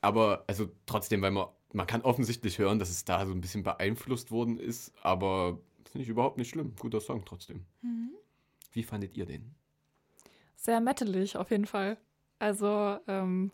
aber 0.00 0.44
also 0.46 0.70
trotzdem, 0.86 1.20
weil 1.20 1.32
man, 1.32 1.48
man 1.72 1.88
kann 1.88 2.02
offensichtlich 2.02 2.60
hören, 2.60 2.78
dass 2.78 2.90
es 2.90 3.04
da 3.04 3.26
so 3.26 3.32
ein 3.32 3.40
bisschen 3.40 3.64
beeinflusst 3.64 4.30
worden 4.30 4.56
ist, 4.56 4.92
aber 5.02 5.58
finde 5.90 6.04
ich 6.04 6.08
überhaupt 6.08 6.38
nicht 6.38 6.50
schlimm. 6.50 6.72
Guter 6.78 7.00
Song 7.00 7.24
trotzdem. 7.24 7.66
Mhm. 7.82 8.12
Wie 8.70 8.84
fandet 8.84 9.16
ihr 9.16 9.26
den? 9.26 9.52
Sehr 10.54 10.80
metalig 10.80 11.36
auf 11.36 11.50
jeden 11.50 11.66
Fall. 11.66 11.96
Also 12.38 12.98
ähm, 13.08 13.50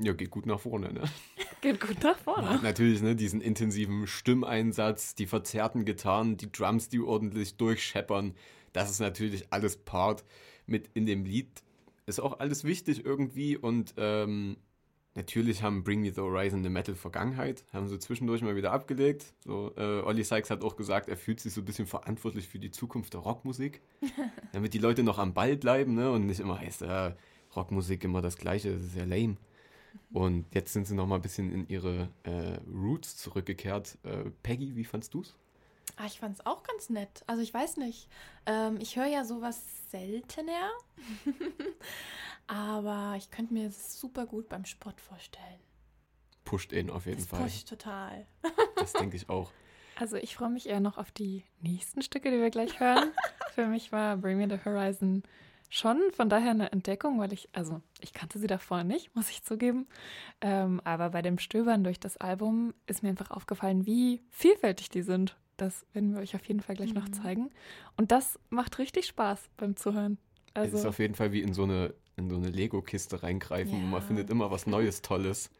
Ja, 0.00 0.12
geht 0.12 0.30
gut 0.30 0.46
nach 0.46 0.60
vorne, 0.60 0.92
ne? 0.92 1.02
geht 1.60 1.80
gut 1.80 2.02
nach 2.02 2.18
vorne. 2.18 2.50
hat 2.50 2.62
natürlich 2.62 3.00
ne, 3.02 3.16
diesen 3.16 3.40
intensiven 3.40 4.06
Stimmeinsatz, 4.06 5.14
die 5.14 5.26
verzerrten 5.26 5.84
Gitarren, 5.84 6.36
die 6.36 6.50
Drums, 6.52 6.88
die 6.88 7.00
ordentlich 7.00 7.56
durchscheppern. 7.56 8.34
Das 8.72 8.90
ist 8.90 9.00
natürlich 9.00 9.46
alles 9.50 9.76
Part 9.76 10.24
mit 10.66 10.90
in 10.94 11.06
dem 11.06 11.24
Lied. 11.24 11.62
Ist 12.06 12.20
auch 12.20 12.38
alles 12.40 12.64
wichtig 12.64 13.04
irgendwie 13.04 13.56
und 13.56 13.94
ähm, 13.96 14.58
natürlich 15.14 15.62
haben 15.62 15.82
Bring 15.82 16.02
Me 16.02 16.12
the 16.12 16.20
Horizon 16.20 16.60
eine 16.60 16.70
Metal-Vergangenheit, 16.70 17.64
haben 17.72 17.88
sie 17.88 17.98
zwischendurch 17.98 18.42
mal 18.42 18.54
wieder 18.54 18.72
abgelegt. 18.72 19.34
So, 19.44 19.72
äh, 19.76 20.02
Olli 20.02 20.22
Sykes 20.22 20.50
hat 20.50 20.62
auch 20.62 20.76
gesagt, 20.76 21.08
er 21.08 21.16
fühlt 21.16 21.40
sich 21.40 21.52
so 21.54 21.62
ein 21.62 21.64
bisschen 21.64 21.86
verantwortlich 21.86 22.46
für 22.46 22.58
die 22.58 22.70
Zukunft 22.70 23.14
der 23.14 23.20
Rockmusik, 23.22 23.80
damit 24.52 24.74
die 24.74 24.78
Leute 24.78 25.02
noch 25.02 25.18
am 25.18 25.34
Ball 25.34 25.56
bleiben 25.56 25.94
ne, 25.94 26.10
und 26.10 26.26
nicht 26.26 26.40
immer 26.40 26.60
heißt, 26.60 26.82
äh, 26.82 27.14
Rockmusik 27.56 28.04
immer 28.04 28.20
das 28.20 28.36
Gleiche, 28.36 28.74
das 28.74 28.82
ist 28.82 28.96
ja 28.96 29.04
lame. 29.04 29.36
Und 30.12 30.46
jetzt 30.54 30.72
sind 30.72 30.86
sie 30.86 30.94
noch 30.94 31.06
mal 31.06 31.16
ein 31.16 31.22
bisschen 31.22 31.52
in 31.52 31.68
ihre 31.68 32.08
äh, 32.24 32.58
Roots 32.70 33.16
zurückgekehrt. 33.16 33.98
Äh, 34.04 34.30
Peggy, 34.42 34.76
wie 34.76 34.84
fandst 34.84 35.14
du's? 35.14 35.36
Ah, 35.96 36.06
ich 36.06 36.18
fand 36.20 36.34
es 36.38 36.44
auch 36.46 36.62
ganz 36.62 36.90
nett. 36.90 37.22
Also 37.26 37.42
ich 37.42 37.52
weiß 37.54 37.76
nicht. 37.78 38.08
Ähm, 38.46 38.78
ich 38.80 38.96
höre 38.96 39.06
ja 39.06 39.24
sowas 39.24 39.62
seltener. 39.90 40.70
Aber 42.46 43.14
ich 43.16 43.30
könnte 43.30 43.54
mir 43.54 43.66
das 43.66 43.98
super 44.00 44.26
gut 44.26 44.48
beim 44.48 44.64
Sport 44.64 45.00
vorstellen. 45.00 45.60
Pusht 46.44 46.72
ihn 46.72 46.90
auf 46.90 47.06
jeden 47.06 47.18
Das 47.18 47.26
Fall. 47.26 47.42
pusht 47.42 47.68
total. 47.68 48.26
Das 48.76 48.92
denke 48.92 49.16
ich 49.16 49.28
auch. 49.30 49.50
Also 49.98 50.16
ich 50.16 50.36
freue 50.36 50.50
mich 50.50 50.68
eher 50.68 50.80
noch 50.80 50.98
auf 50.98 51.10
die 51.10 51.44
nächsten 51.60 52.02
Stücke, 52.02 52.30
die 52.30 52.38
wir 52.38 52.50
gleich 52.50 52.78
hören. 52.78 53.10
Für 53.54 53.66
mich 53.66 53.90
war 53.90 54.18
Bring 54.18 54.36
Me 54.36 54.46
the 54.48 54.62
Horizon 54.62 55.22
schon 55.68 56.00
von 56.12 56.28
daher 56.28 56.50
eine 56.50 56.72
Entdeckung, 56.72 57.18
weil 57.18 57.32
ich, 57.32 57.48
also 57.52 57.80
ich 58.00 58.12
kannte 58.12 58.38
sie 58.38 58.46
davor 58.46 58.84
nicht, 58.84 59.14
muss 59.14 59.30
ich 59.30 59.42
zugeben. 59.42 59.86
Ähm, 60.40 60.80
aber 60.84 61.10
bei 61.10 61.22
dem 61.22 61.38
Stöbern 61.38 61.84
durch 61.84 62.00
das 62.00 62.16
Album 62.16 62.74
ist 62.86 63.02
mir 63.02 63.08
einfach 63.10 63.30
aufgefallen, 63.30 63.86
wie 63.86 64.22
vielfältig 64.30 64.88
die 64.90 65.02
sind. 65.02 65.36
Das 65.56 65.86
werden 65.92 66.14
wir 66.14 66.20
euch 66.20 66.34
auf 66.34 66.44
jeden 66.46 66.60
Fall 66.60 66.76
gleich 66.76 66.94
noch 66.94 67.08
Mhm. 67.08 67.12
zeigen. 67.12 67.50
Und 67.96 68.12
das 68.12 68.38
macht 68.50 68.78
richtig 68.78 69.06
Spaß 69.06 69.48
beim 69.56 69.76
Zuhören. 69.76 70.18
es 70.54 70.72
ist 70.72 70.72
Also 70.74 70.88
auf 70.88 70.98
jeden 70.98 71.14
Fall 71.14 71.32
wie 71.32 71.40
in 71.42 71.52
so 71.54 71.64
eine, 71.64 71.94
in 72.16 72.30
so 72.30 72.36
eine 72.36 72.48
Lego-Kiste 72.48 73.22
reingreifen 73.22 73.82
und 73.82 73.90
man 73.90 74.00
Ja. 74.00 74.06
findet 74.06 74.30
immer 74.30 74.50
was 74.50 74.66
Neues, 74.66 75.02
Tolles, 75.02 75.50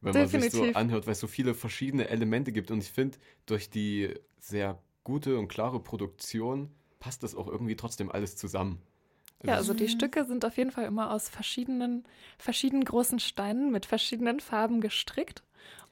wenn 0.00 0.14
man 0.16 0.28
sich 0.28 0.50
so 0.50 0.62
Definitiv. 0.62 0.76
anhört, 0.76 1.06
weil 1.06 1.12
es 1.12 1.20
so 1.20 1.26
viele 1.26 1.54
verschiedene 1.54 2.08
Elemente 2.08 2.52
gibt. 2.52 2.70
Und 2.70 2.82
ich 2.82 2.90
finde, 2.92 3.18
durch 3.46 3.70
die 3.70 4.14
sehr 4.40 4.78
gute 5.02 5.38
und 5.38 5.48
klare 5.48 5.80
Produktion 5.80 6.70
passt 7.00 7.22
das 7.22 7.34
auch 7.34 7.48
irgendwie 7.48 7.76
trotzdem 7.76 8.10
alles 8.10 8.36
zusammen. 8.36 8.80
Ja, 9.46 9.54
also 9.56 9.74
die 9.74 9.84
Mhm. 9.84 9.88
Stücke 9.88 10.24
sind 10.24 10.44
auf 10.44 10.56
jeden 10.56 10.70
Fall 10.70 10.84
immer 10.86 11.10
aus 11.10 11.28
verschiedenen, 11.28 12.04
verschiedenen 12.38 12.84
großen 12.84 13.18
Steinen 13.18 13.70
mit 13.70 13.86
verschiedenen 13.86 14.40
Farben 14.40 14.80
gestrickt. 14.80 15.42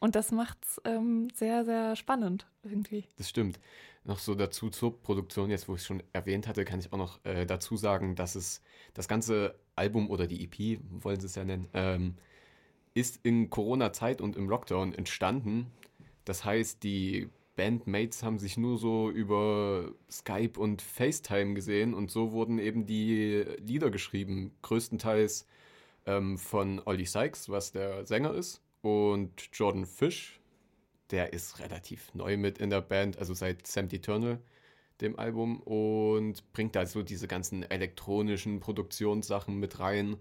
Und 0.00 0.16
das 0.16 0.32
macht's 0.32 0.80
ähm, 0.84 1.28
sehr, 1.34 1.64
sehr 1.64 1.94
spannend 1.96 2.46
irgendwie. 2.64 3.04
Das 3.16 3.28
stimmt. 3.28 3.60
Noch 4.04 4.18
so 4.18 4.34
dazu 4.34 4.68
zur 4.68 5.00
Produktion, 5.00 5.48
jetzt 5.50 5.68
wo 5.68 5.74
ich 5.74 5.82
es 5.82 5.86
schon 5.86 6.02
erwähnt 6.12 6.48
hatte, 6.48 6.64
kann 6.64 6.80
ich 6.80 6.92
auch 6.92 6.98
noch 6.98 7.24
äh, 7.24 7.46
dazu 7.46 7.76
sagen, 7.76 8.16
dass 8.16 8.34
es 8.34 8.62
das 8.94 9.06
ganze 9.06 9.54
Album 9.76 10.10
oder 10.10 10.26
die 10.26 10.42
EP, 10.44 10.80
wollen 10.90 11.20
sie 11.20 11.26
es 11.26 11.36
ja 11.36 11.44
nennen, 11.44 11.68
ähm, 11.72 12.16
ist 12.94 13.20
in 13.22 13.48
Corona-Zeit 13.48 14.20
und 14.20 14.34
im 14.36 14.48
Lockdown 14.48 14.92
entstanden. 14.92 15.70
Das 16.24 16.44
heißt, 16.44 16.82
die 16.82 17.28
Bandmates 17.62 18.24
haben 18.24 18.40
sich 18.40 18.56
nur 18.56 18.76
so 18.76 19.08
über 19.08 19.92
Skype 20.10 20.58
und 20.58 20.82
FaceTime 20.82 21.54
gesehen 21.54 21.94
und 21.94 22.10
so 22.10 22.32
wurden 22.32 22.58
eben 22.58 22.86
die 22.86 23.44
Lieder 23.58 23.90
geschrieben. 23.92 24.50
Größtenteils 24.62 25.46
ähm, 26.04 26.38
von 26.38 26.82
Ollie 26.84 27.06
Sykes, 27.06 27.50
was 27.50 27.70
der 27.70 28.04
Sänger 28.04 28.34
ist, 28.34 28.62
und 28.80 29.48
Jordan 29.52 29.86
Fish, 29.86 30.40
der 31.12 31.32
ist 31.32 31.60
relativ 31.60 32.12
neu 32.14 32.36
mit 32.36 32.58
in 32.58 32.70
der 32.70 32.80
Band, 32.80 33.18
also 33.18 33.32
seit 33.32 33.64
Sam 33.64 33.86
Eternal, 33.92 34.40
dem 35.00 35.16
Album, 35.16 35.60
und 35.60 36.52
bringt 36.52 36.74
da 36.74 36.84
so 36.84 37.04
diese 37.04 37.28
ganzen 37.28 37.62
elektronischen 37.62 38.58
Produktionssachen 38.58 39.56
mit 39.56 39.78
rein. 39.78 40.16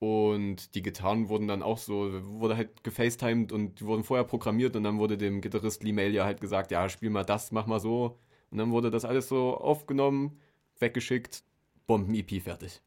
Und 0.00 0.74
die 0.76 0.82
Gitarren 0.82 1.28
wurden 1.28 1.48
dann 1.48 1.62
auch 1.62 1.78
so, 1.78 2.10
wurde 2.38 2.56
halt 2.56 2.84
gefacetimed 2.84 3.50
und 3.50 3.80
die 3.80 3.84
wurden 3.84 4.04
vorher 4.04 4.24
programmiert 4.24 4.76
und 4.76 4.84
dann 4.84 4.98
wurde 4.98 5.18
dem 5.18 5.40
Gitarrist 5.40 5.82
Lee 5.82 5.92
Mail 5.92 6.14
ja 6.14 6.24
halt 6.24 6.40
gesagt, 6.40 6.70
ja, 6.70 6.88
spiel 6.88 7.10
mal 7.10 7.24
das, 7.24 7.50
mach 7.50 7.66
mal 7.66 7.80
so. 7.80 8.18
Und 8.50 8.58
dann 8.58 8.70
wurde 8.70 8.90
das 8.90 9.04
alles 9.04 9.28
so 9.28 9.56
aufgenommen, 9.56 10.40
weggeschickt, 10.78 11.42
Bomben-EP 11.86 12.40
fertig. 12.42 12.80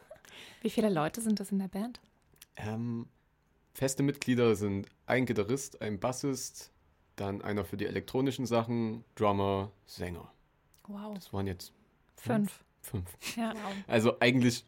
Wie 0.62 0.70
viele 0.70 0.90
Leute 0.90 1.20
sind 1.20 1.38
das 1.38 1.52
in 1.52 1.60
der 1.60 1.68
Band? 1.68 2.00
Ähm, 2.56 3.06
feste 3.72 4.02
Mitglieder 4.02 4.56
sind 4.56 4.88
ein 5.06 5.26
Gitarrist, 5.26 5.80
ein 5.80 6.00
Bassist, 6.00 6.72
dann 7.14 7.40
einer 7.40 7.64
für 7.64 7.76
die 7.76 7.86
elektronischen 7.86 8.46
Sachen, 8.46 9.04
Drummer, 9.14 9.70
Sänger. 9.86 10.28
Wow. 10.88 11.14
Das 11.14 11.32
waren 11.32 11.46
jetzt 11.46 11.72
Fünf. 12.16 12.64
fünf. 12.80 13.16
Ja. 13.36 13.54
Also 13.86 14.18
eigentlich 14.20 14.64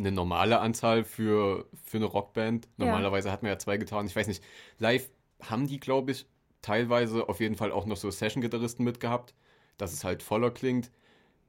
eine 0.00 0.12
normale 0.12 0.60
Anzahl 0.60 1.04
für, 1.04 1.66
für 1.84 1.98
eine 1.98 2.06
Rockband. 2.06 2.66
Ja. 2.78 2.86
Normalerweise 2.86 3.30
hat 3.30 3.42
man 3.42 3.50
ja 3.50 3.58
zwei 3.58 3.76
Gitarren. 3.76 4.06
Ich 4.06 4.16
weiß 4.16 4.26
nicht, 4.26 4.42
live 4.78 5.10
haben 5.42 5.66
die, 5.66 5.78
glaube 5.78 6.12
ich, 6.12 6.26
teilweise 6.62 7.28
auf 7.28 7.40
jeden 7.40 7.56
Fall 7.56 7.72
auch 7.72 7.86
noch 7.86 7.96
so 7.96 8.10
Session-Gitarristen 8.10 8.84
mitgehabt, 8.84 9.34
dass 9.78 9.92
es 9.92 10.04
halt 10.04 10.22
voller 10.22 10.50
klingt. 10.50 10.90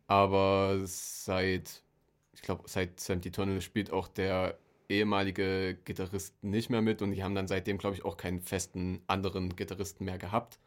Aber 0.08 0.80
seit, 0.86 1.84
ich 2.34 2.42
glaube, 2.42 2.64
seit 2.68 3.10
Empty 3.10 3.32
Tunnel 3.32 3.62
spielt 3.62 3.92
auch 3.92 4.08
der 4.08 4.58
ehemalige 4.90 5.78
Gitarrist 5.86 6.44
nicht 6.44 6.70
mehr 6.70 6.82
mit 6.82 7.02
und 7.02 7.12
die 7.12 7.24
haben 7.24 7.36
dann 7.36 7.48
seitdem, 7.48 7.78
glaube 7.78 7.96
ich, 7.96 8.06
auch 8.06 8.18
keinen 8.18 8.42
festen 8.42 9.02
anderen 9.08 9.56
Gitarristen 9.56 10.06
mehr 10.06 10.18
gehabt. 10.18 10.60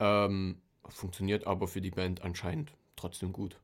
Ähm, 0.00 0.62
funktioniert 0.88 1.46
aber 1.46 1.68
für 1.68 1.80
die 1.80 1.90
Band 1.90 2.22
anscheinend 2.22 2.72
trotzdem 2.96 3.32
gut. 3.32 3.58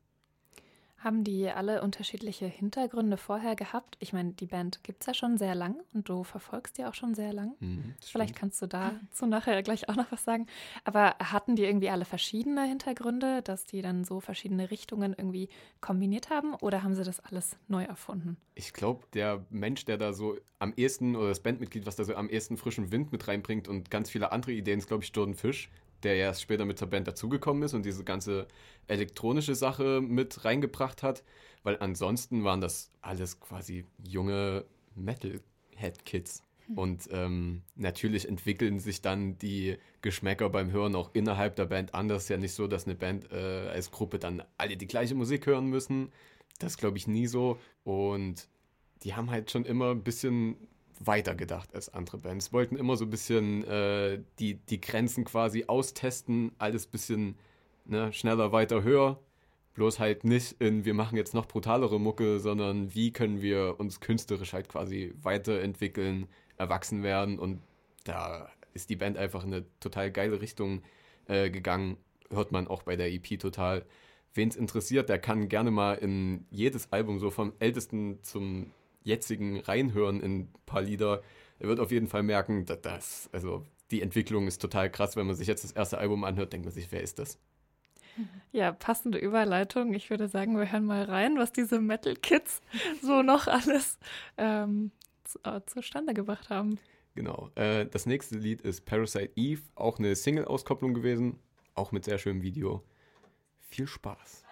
Haben 1.03 1.25
die 1.25 1.49
alle 1.49 1.81
unterschiedliche 1.81 2.45
Hintergründe 2.45 3.17
vorher 3.17 3.57
gehabt? 3.57 3.97
Ich 3.99 4.13
meine, 4.13 4.31
die 4.31 4.45
Band 4.45 4.85
gibt 4.85 5.01
es 5.01 5.07
ja 5.07 5.13
schon 5.13 5.37
sehr 5.37 5.53
lang 5.53 5.75
und 5.93 6.07
du 6.07 6.23
verfolgst 6.23 6.77
die 6.77 6.85
auch 6.85 6.93
schon 6.93 7.13
sehr 7.13 7.33
lang. 7.33 7.55
Mhm, 7.59 7.93
Vielleicht 7.99 8.29
stimmt. 8.29 8.39
kannst 8.39 8.61
du 8.61 8.67
dazu 8.67 9.25
nachher 9.27 9.61
gleich 9.63 9.89
auch 9.89 9.97
noch 9.97 10.09
was 10.13 10.23
sagen. 10.23 10.47
Aber 10.85 11.15
hatten 11.19 11.57
die 11.57 11.65
irgendwie 11.65 11.89
alle 11.89 12.05
verschiedene 12.05 12.63
Hintergründe, 12.63 13.41
dass 13.41 13.65
die 13.65 13.81
dann 13.81 14.05
so 14.05 14.21
verschiedene 14.21 14.71
Richtungen 14.71 15.13
irgendwie 15.17 15.49
kombiniert 15.81 16.29
haben? 16.29 16.55
Oder 16.55 16.83
haben 16.83 16.95
sie 16.95 17.03
das 17.03 17.19
alles 17.19 17.57
neu 17.67 17.83
erfunden? 17.83 18.37
Ich 18.55 18.71
glaube, 18.71 19.03
der 19.13 19.45
Mensch, 19.49 19.83
der 19.83 19.97
da 19.97 20.13
so 20.13 20.37
am 20.59 20.73
ehesten, 20.77 21.17
oder 21.17 21.27
das 21.27 21.41
Bandmitglied, 21.41 21.85
was 21.85 21.97
da 21.97 22.05
so 22.05 22.15
am 22.15 22.29
ehesten 22.29 22.55
frischen 22.55 22.93
Wind 22.93 23.11
mit 23.11 23.27
reinbringt 23.27 23.67
und 23.67 23.91
ganz 23.91 24.09
viele 24.09 24.31
andere 24.31 24.53
Ideen, 24.53 24.79
ist, 24.79 24.87
glaube 24.87 25.03
ich, 25.03 25.11
Jordan 25.13 25.35
Fish, 25.35 25.69
der 26.03 26.15
ja 26.15 26.25
erst 26.25 26.41
später 26.41 26.65
mit 26.65 26.77
zur 26.77 26.89
Band 26.89 27.07
dazugekommen 27.07 27.63
ist 27.63 27.73
und 27.73 27.85
diese 27.85 28.03
ganze 28.03 28.47
elektronische 28.87 29.55
Sache 29.55 30.01
mit 30.01 30.45
reingebracht 30.45 31.03
hat. 31.03 31.23
Weil 31.63 31.77
ansonsten 31.79 32.43
waren 32.43 32.61
das 32.61 32.91
alles 33.01 33.39
quasi 33.39 33.85
junge 34.05 34.65
Metalhead-Kids. 34.95 36.43
Und 36.75 37.09
ähm, 37.11 37.61
natürlich 37.75 38.27
entwickeln 38.27 38.79
sich 38.79 39.01
dann 39.01 39.37
die 39.37 39.77
Geschmäcker 40.01 40.49
beim 40.49 40.71
Hören 40.71 40.95
auch 40.95 41.11
innerhalb 41.13 41.55
der 41.55 41.65
Band 41.65 41.93
anders. 41.93 42.29
Ja 42.29 42.37
nicht 42.37 42.53
so, 42.53 42.67
dass 42.67 42.85
eine 42.85 42.95
Band 42.95 43.31
äh, 43.31 43.67
als 43.69 43.91
Gruppe 43.91 44.17
dann 44.17 44.43
alle 44.57 44.77
die 44.77 44.87
gleiche 44.87 45.15
Musik 45.15 45.45
hören 45.45 45.67
müssen. 45.67 46.11
Das 46.59 46.77
glaube 46.77 46.97
ich 46.97 47.07
nie 47.07 47.27
so. 47.27 47.59
Und 47.83 48.47
die 49.03 49.13
haben 49.13 49.29
halt 49.29 49.51
schon 49.51 49.65
immer 49.65 49.91
ein 49.91 50.03
bisschen 50.03 50.55
weiter 50.99 51.35
gedacht 51.35 51.73
als 51.73 51.93
andere 51.93 52.17
Bands. 52.17 52.53
Wollten 52.53 52.75
immer 52.75 52.97
so 52.97 53.05
ein 53.05 53.09
bisschen 53.09 53.63
äh, 53.65 54.19
die, 54.39 54.55
die 54.55 54.81
Grenzen 54.81 55.25
quasi 55.25 55.65
austesten, 55.67 56.51
alles 56.57 56.87
ein 56.87 56.91
bisschen 56.91 57.35
ne, 57.85 58.11
schneller, 58.13 58.51
weiter, 58.51 58.83
höher. 58.83 59.19
Bloß 59.75 59.99
halt 59.99 60.23
nicht 60.23 60.61
in, 60.61 60.85
wir 60.85 60.93
machen 60.93 61.17
jetzt 61.17 61.33
noch 61.33 61.47
brutalere 61.47 61.99
Mucke, 61.99 62.39
sondern 62.39 62.93
wie 62.93 63.11
können 63.11 63.41
wir 63.41 63.79
uns 63.79 63.99
künstlerisch 63.99 64.53
halt 64.53 64.69
quasi 64.69 65.13
weiterentwickeln, 65.21 66.27
erwachsen 66.57 67.01
werden. 67.01 67.39
Und 67.39 67.59
da 68.03 68.49
ist 68.73 68.89
die 68.89 68.95
Band 68.95 69.17
einfach 69.17 69.43
in 69.43 69.53
eine 69.53 69.65
total 69.79 70.11
geile 70.11 70.41
Richtung 70.41 70.83
äh, 71.27 71.49
gegangen. 71.49 71.97
Hört 72.29 72.51
man 72.51 72.67
auch 72.67 72.83
bei 72.83 72.95
der 72.95 73.11
EP 73.11 73.39
total. 73.39 73.85
Wen 74.35 74.49
es 74.49 74.55
interessiert, 74.55 75.09
der 75.09 75.19
kann 75.19 75.49
gerne 75.49 75.71
mal 75.71 75.95
in 75.95 76.45
jedes 76.49 76.91
Album 76.91 77.19
so 77.19 77.29
vom 77.29 77.53
ältesten 77.59 78.19
zum 78.23 78.71
jetzigen 79.03 79.59
reinhören 79.59 80.21
in 80.21 80.39
ein 80.39 80.53
paar 80.65 80.81
Lieder. 80.81 81.21
Er 81.59 81.67
wird 81.67 81.79
auf 81.79 81.91
jeden 81.91 82.07
Fall 82.07 82.23
merken, 82.23 82.65
dass 82.65 82.81
das, 82.81 83.29
also 83.31 83.65
die 83.91 84.01
Entwicklung 84.01 84.47
ist 84.47 84.61
total 84.61 84.89
krass. 84.89 85.15
Wenn 85.15 85.27
man 85.27 85.35
sich 85.35 85.47
jetzt 85.47 85.63
das 85.63 85.71
erste 85.71 85.97
Album 85.97 86.23
anhört, 86.23 86.53
denkt 86.53 86.65
man 86.65 86.73
sich, 86.73 86.91
wer 86.91 87.01
ist 87.01 87.19
das? 87.19 87.37
Ja, 88.51 88.71
passende 88.71 89.17
Überleitung. 89.17 89.93
Ich 89.93 90.09
würde 90.09 90.27
sagen, 90.27 90.57
wir 90.57 90.71
hören 90.71 90.85
mal 90.85 91.03
rein, 91.03 91.37
was 91.37 91.51
diese 91.51 91.79
Metal 91.79 92.15
Kids 92.15 92.61
so 93.01 93.21
noch 93.21 93.47
alles 93.47 93.97
ähm, 94.37 94.91
zu, 95.23 95.39
äh, 95.43 95.61
zustande 95.65 96.13
gebracht 96.13 96.49
haben. 96.49 96.79
Genau. 97.15 97.49
Äh, 97.55 97.85
das 97.87 98.05
nächste 98.05 98.37
Lied 98.37 98.61
ist 98.61 98.85
Parasite 98.85 99.31
Eve, 99.35 99.61
auch 99.75 99.99
eine 99.99 100.15
Single-Auskopplung 100.15 100.93
gewesen, 100.93 101.39
auch 101.75 101.91
mit 101.91 102.05
sehr 102.05 102.17
schönem 102.17 102.41
Video. 102.41 102.83
Viel 103.59 103.87
Spaß. 103.87 104.42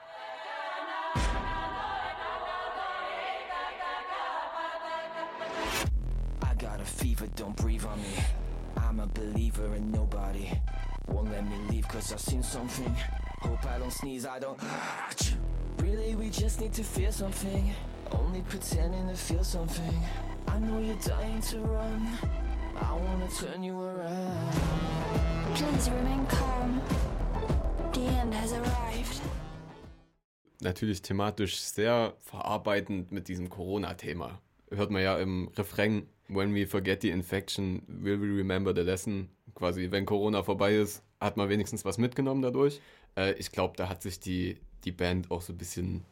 Don't 7.42 7.56
breathe 7.56 7.84
on 7.86 7.98
me. 7.98 8.14
I'm 8.78 9.00
a 9.00 9.08
believer 9.08 9.74
in 9.74 9.92
nobody. 9.92 10.48
Won't 11.08 11.32
let 11.32 11.44
me 11.44 11.58
leave 11.72 11.88
cause 11.88 12.14
I've 12.14 12.20
seen 12.20 12.44
something. 12.44 12.96
Hope 13.42 13.66
I 13.66 13.80
don't 13.80 13.92
sneeze, 13.92 14.28
I 14.28 14.38
don't. 14.38 14.60
Really, 15.80 16.14
we 16.14 16.30
just 16.30 16.62
need 16.62 16.72
to 16.74 16.84
feel 16.84 17.12
something. 17.12 17.74
Only 18.12 18.42
pretending 18.42 19.08
to 19.08 19.16
feel 19.16 19.44
something. 19.44 19.96
I 20.50 20.60
know 20.60 20.78
you're 20.80 21.04
dying 21.04 21.42
to 21.50 21.58
run. 21.62 22.08
I 22.80 22.94
wanna 22.94 23.28
turn 23.30 23.64
you 23.64 23.82
around. 23.82 24.54
Please 25.56 25.90
remain 25.90 26.24
calm. 26.28 26.80
The 27.94 28.02
end 28.22 28.36
has 28.36 28.54
arrived. 28.54 29.20
Natürlich 30.62 31.02
thematisch 31.02 31.60
sehr 31.60 32.14
verarbeitend 32.20 33.12
mit 33.12 33.28
diesem 33.28 33.50
Corona-Thema. 33.50 34.40
Hört 34.70 34.92
man 34.92 35.02
ja 35.02 35.18
im 35.18 35.50
Refrain, 35.58 36.08
when 36.32 36.54
we 36.54 36.66
forget 36.66 37.02
the 37.02 37.12
infection, 37.12 37.84
will 37.88 38.20
we 38.20 38.28
remember 38.28 38.74
the 38.74 38.84
lesson. 38.84 39.30
Quasi, 39.54 39.92
wenn 39.92 40.06
Corona 40.06 40.44
vorbei 40.44 40.76
ist, 40.76 41.04
hat 41.20 41.38
man 41.38 41.50
wenigstens 41.50 41.84
was 41.86 41.98
mitgenommen 41.98 42.42
dadurch. 42.42 42.80
Äh, 43.18 43.34
ich 43.34 43.52
glaube, 43.52 43.76
da 43.76 43.90
hat 43.90 44.02
sich 44.02 44.20
die, 44.20 44.58
die 44.86 44.92
Band 44.92 45.30
auch 45.30 45.42
so 45.42 45.54
ein 45.54 45.58
bisschen 45.58 46.06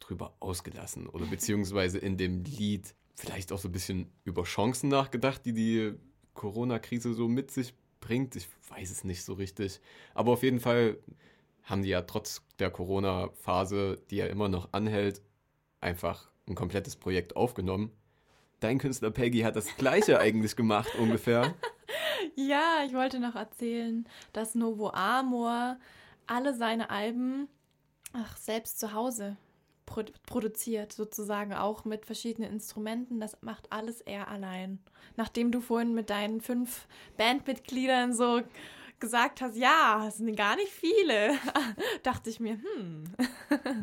drüber 0.00 0.34
ausgelassen. 0.40 1.08
Oder 1.08 1.26
beziehungsweise 1.26 1.98
in 1.98 2.16
dem 2.16 2.44
Lied 2.44 2.94
vielleicht 3.14 3.52
auch 3.52 3.58
so 3.58 3.68
ein 3.68 3.72
bisschen 3.72 4.10
über 4.24 4.44
Chancen 4.44 4.88
nachgedacht, 4.88 5.44
die 5.44 5.52
die 5.52 5.94
Corona-Krise 6.34 7.14
so 7.14 7.28
mit 7.28 7.50
sich 7.50 7.74
bringt. 8.00 8.36
Ich 8.36 8.48
weiß 8.68 8.90
es 8.90 9.04
nicht 9.04 9.24
so 9.24 9.34
richtig. 9.34 9.80
Aber 10.14 10.32
auf 10.32 10.42
jeden 10.42 10.60
Fall 10.60 10.98
haben 11.64 11.82
die 11.82 11.88
ja 11.88 12.02
trotz 12.02 12.42
der 12.58 12.70
Corona-Phase, 12.70 14.00
die 14.10 14.16
ja 14.16 14.26
immer 14.26 14.48
noch 14.48 14.68
anhält, 14.72 15.22
einfach 15.80 16.30
ein 16.46 16.54
komplettes 16.54 16.96
Projekt 16.96 17.36
aufgenommen. 17.36 17.90
Dein 18.64 18.78
Künstler 18.78 19.10
Peggy 19.10 19.40
hat 19.40 19.56
das 19.56 19.76
gleiche 19.76 20.18
eigentlich 20.20 20.56
gemacht, 20.56 20.88
ungefähr. 20.98 21.54
Ja, 22.34 22.78
ich 22.86 22.94
wollte 22.94 23.20
noch 23.20 23.34
erzählen, 23.34 24.08
dass 24.32 24.54
Novo 24.54 24.88
Amor 24.88 25.76
alle 26.26 26.54
seine 26.54 26.88
Alben 26.88 27.46
ach, 28.14 28.38
selbst 28.38 28.80
zu 28.80 28.94
Hause 28.94 29.36
pro 29.84 30.02
produziert, 30.24 30.94
sozusagen 30.94 31.52
auch 31.52 31.84
mit 31.84 32.06
verschiedenen 32.06 32.50
Instrumenten. 32.50 33.20
Das 33.20 33.36
macht 33.42 33.70
alles 33.70 34.00
er 34.00 34.28
allein. 34.28 34.78
Nachdem 35.16 35.52
du 35.52 35.60
vorhin 35.60 35.92
mit 35.92 36.08
deinen 36.08 36.40
fünf 36.40 36.88
Bandmitgliedern 37.18 38.14
so 38.14 38.40
gesagt 38.98 39.42
hast, 39.42 39.58
ja, 39.58 40.06
es 40.08 40.16
sind 40.16 40.34
gar 40.36 40.56
nicht 40.56 40.72
viele, 40.72 41.34
dachte 42.02 42.30
ich 42.30 42.40
mir, 42.40 42.54
hm, 42.54 43.04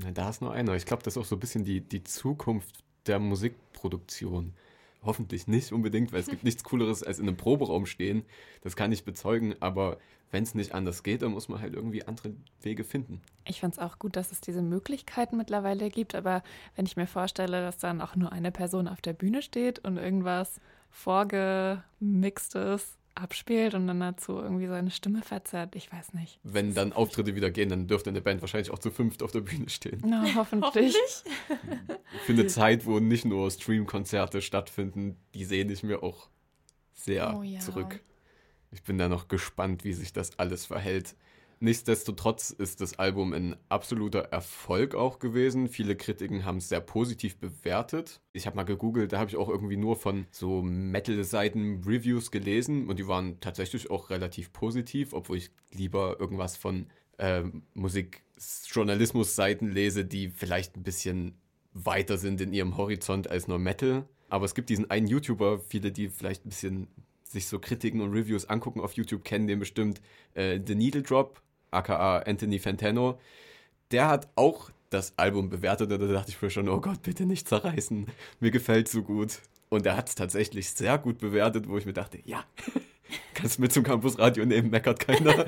Na, 0.04 0.10
da 0.12 0.32
ist 0.32 0.42
nur 0.42 0.52
einer. 0.52 0.74
Ich 0.74 0.88
glaube, 0.88 1.04
das 1.04 1.16
ist 1.16 1.22
auch 1.22 1.26
so 1.26 1.36
ein 1.36 1.40
bisschen 1.40 1.66
die, 1.66 1.82
die 1.82 2.04
Zukunft 2.04 2.84
der 3.06 3.20
Musikproduktion. 3.20 4.56
Hoffentlich 5.04 5.48
nicht 5.48 5.72
unbedingt, 5.72 6.12
weil 6.12 6.20
es 6.20 6.28
gibt 6.28 6.44
nichts 6.44 6.64
Cooleres 6.64 7.04
als 7.04 7.20
in 7.20 7.28
einem 7.28 7.38
Proberaum 7.38 7.86
stehen. 7.86 8.24
Das 8.62 8.76
kann 8.76 8.92
ich 8.92 9.04
bezeugen, 9.04 9.56
aber 9.60 9.98
wenn 10.32 10.44
es 10.44 10.56
nicht 10.56 10.74
anders 10.74 11.04
geht, 11.04 11.22
dann 11.22 11.32
muss 11.32 11.50
man 11.50 11.62
halt 11.62 11.74
irgendwie 11.74 12.06
andere 12.06 12.34
Wege 12.62 12.84
finden. 12.84 13.22
Ich 13.46 13.60
finde 13.60 13.76
es 13.76 13.80
auch 13.80 14.00
gut, 14.00 14.16
dass 14.16 14.32
es 14.32 14.42
diese 14.42 14.62
Möglichkeiten 14.62 15.38
mittlerweile 15.38 15.90
gibt, 15.90 16.16
aber 16.16 16.44
wenn 16.76 16.86
ich 16.86 16.96
mir 16.96 17.08
vorstelle, 17.08 17.62
dass 17.62 17.78
dann 17.78 18.02
auch 18.02 18.16
nur 18.16 18.32
eine 18.32 18.52
Person 18.52 18.88
auf 18.88 19.02
der 19.02 19.14
Bühne 19.14 19.42
steht 19.42 19.80
und 19.80 19.98
irgendwas 19.98 20.62
vorgemixtes 20.90 22.98
abspielt 23.16 23.74
und 23.74 23.88
dann 23.88 24.00
dazu 24.00 24.34
irgendwie 24.40 24.68
seine 24.68 24.92
Stimme 24.92 25.22
verzerrt, 25.22 25.76
ich 25.76 25.92
weiß 25.92 26.14
nicht. 26.14 26.40
Wenn 26.44 26.74
dann 26.74 26.94
Auftritte 26.94 27.36
wieder 27.36 27.52
gehen, 27.52 27.70
dann 27.70 27.88
dürfte 27.88 28.10
eine 28.10 28.22
Band 28.22 28.42
wahrscheinlich 28.42 28.72
auch 28.72 28.80
zu 28.80 28.92
fünft 28.92 29.24
auf 29.24 29.32
der 29.32 29.42
Bühne 29.42 29.70
stehen. 29.70 30.02
Na, 30.06 30.26
hoffentlich. 30.36 30.96
Für 32.26 32.34
eine 32.34 32.48
Zeit, 32.48 32.86
wo 32.86 33.00
nicht 33.00 33.26
nur 33.26 33.50
Streamkonzerte 33.50 34.42
stattfinden, 34.42 35.18
die 35.34 35.46
sehne 35.46 35.74
ich 35.74 35.84
mir 35.84 36.04
auch 36.04 36.30
sehr 36.94 37.36
Oh 37.38 37.44
ja. 37.44 37.60
zurück. 37.60 38.02
Ich 38.72 38.84
bin 38.84 38.98
da 38.98 39.10
noch 39.10 39.28
gespannt, 39.28 39.84
wie 39.84 39.94
sich 39.94 40.14
das 40.14 40.40
alles 40.40 40.66
verhält. 40.66 41.16
Nichtsdestotrotz 41.64 42.50
ist 42.50 42.82
das 42.82 42.98
Album 42.98 43.34
ein 43.34 43.56
absoluter 43.70 44.22
Erfolg 44.32 44.96
auch 44.96 45.20
gewesen. 45.20 45.68
Viele 45.68 45.96
Kritiken 45.96 46.44
haben 46.44 46.58
es 46.58 46.70
sehr 46.70 46.82
positiv 46.82 47.38
bewertet. 47.38 48.20
Ich 48.34 48.48
habe 48.48 48.56
mal 48.56 48.64
gegoogelt, 48.64 49.14
da 49.14 49.20
habe 49.20 49.30
ich 49.30 49.38
auch 49.38 49.48
irgendwie 49.48 49.78
nur 49.78 49.96
von 49.96 50.26
so 50.32 50.64
Metal-Seiten 50.64 51.84
Reviews 51.86 52.32
gelesen 52.32 52.90
und 52.90 52.98
die 52.98 53.08
waren 53.08 53.40
tatsächlich 53.42 53.92
auch 53.92 54.10
relativ 54.10 54.52
positiv, 54.52 55.14
obwohl 55.14 55.38
ich 55.38 55.52
lieber 55.72 56.20
irgendwas 56.20 56.58
von 56.58 56.88
ähm, 57.20 57.62
Musikjournalismus-Seiten 57.76 59.70
lese, 59.70 60.04
die 60.04 60.30
vielleicht 60.30 60.76
ein 60.78 60.84
bisschen 60.84 61.36
weiter 61.74 62.18
sind 62.18 62.42
in 62.42 62.54
ihrem 62.54 62.76
Horizont 62.76 63.30
als 63.30 63.48
nur 63.48 63.60
Metal. 63.60 64.10
Aber 64.30 64.46
es 64.46 64.56
gibt 64.56 64.70
diesen 64.70 64.90
einen 64.90 65.06
YouTuber, 65.06 65.60
viele, 65.60 65.92
die 65.92 66.10
vielleicht 66.10 66.44
ein 66.44 66.50
bisschen 66.50 66.88
sich 67.24 67.46
so 67.46 67.60
Kritiken 67.60 68.02
und 68.02 68.14
Reviews 68.14 68.46
angucken 68.46 68.82
auf 68.82 68.94
YouTube, 68.94 69.24
kennen 69.24 69.46
den 69.46 69.60
bestimmt, 69.60 70.02
äh, 70.34 70.60
The 70.66 70.74
Needle 70.74 71.04
Drop, 71.04 71.40
aka 71.72 72.20
Anthony 72.20 72.60
Fantano. 72.60 73.20
Der 73.92 74.08
hat 74.08 74.30
auch 74.36 74.70
das 74.90 75.18
Album 75.18 75.50
bewertet 75.50 75.92
und 75.92 76.00
da 76.00 76.08
dachte 76.08 76.32
ich 76.32 76.42
mir 76.42 76.50
schon, 76.50 76.70
oh 76.70 76.80
Gott, 76.80 77.02
bitte 77.02 77.26
nicht 77.26 77.48
zerreißen. 77.48 78.08
Mir 78.40 78.52
gefällt 78.52 78.88
so 78.88 79.02
gut. 79.02 79.40
Und 79.70 79.86
er 79.86 79.96
hat 79.96 80.10
es 80.10 80.16
tatsächlich 80.16 80.70
sehr 80.70 80.98
gut 80.98 81.18
bewertet, 81.20 81.70
wo 81.70 81.78
ich 81.78 81.86
mir 81.86 81.94
dachte, 81.94 82.20
ja, 82.26 82.44
kannst 83.34 83.58
mit 83.58 83.72
zum 83.72 83.84
Campusradio 83.84 84.46
nehmen, 84.46 84.70
meckert 84.70 85.00
keiner. 85.00 85.46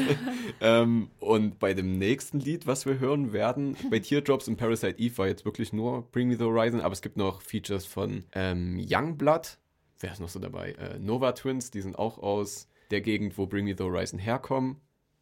ähm, 0.60 1.10
und 1.18 1.58
bei 1.58 1.74
dem 1.74 1.98
nächsten 1.98 2.38
Lied, 2.38 2.68
was 2.68 2.86
wir 2.86 3.00
hören 3.00 3.32
werden, 3.32 3.76
bei 3.90 3.98
Teardrops 3.98 4.46
und 4.46 4.56
Parasite 4.56 4.98
Eve 4.98 5.18
war 5.18 5.26
jetzt 5.26 5.44
wirklich 5.44 5.72
nur 5.72 6.02
Bring 6.12 6.28
Me 6.28 6.36
the 6.36 6.44
Horizon, 6.44 6.80
aber 6.80 6.92
es 6.92 7.02
gibt 7.02 7.16
noch 7.16 7.42
Features 7.42 7.86
von 7.86 8.24
ähm, 8.32 8.78
Youngblood. 8.78 9.58
Wer 9.98 10.12
ist 10.12 10.20
noch 10.20 10.28
so 10.28 10.38
dabei? 10.38 10.72
Äh, 10.72 11.00
Nova 11.00 11.32
Twins, 11.32 11.72
die 11.72 11.80
sind 11.80 11.98
auch 11.98 12.18
aus 12.18 12.68
der 12.92 13.00
Gegend, 13.00 13.36
wo 13.36 13.46
Bring 13.46 13.64
Me 13.64 13.74
the 13.76 13.82
Horizon 13.82 14.20
herkommen. 14.20 14.76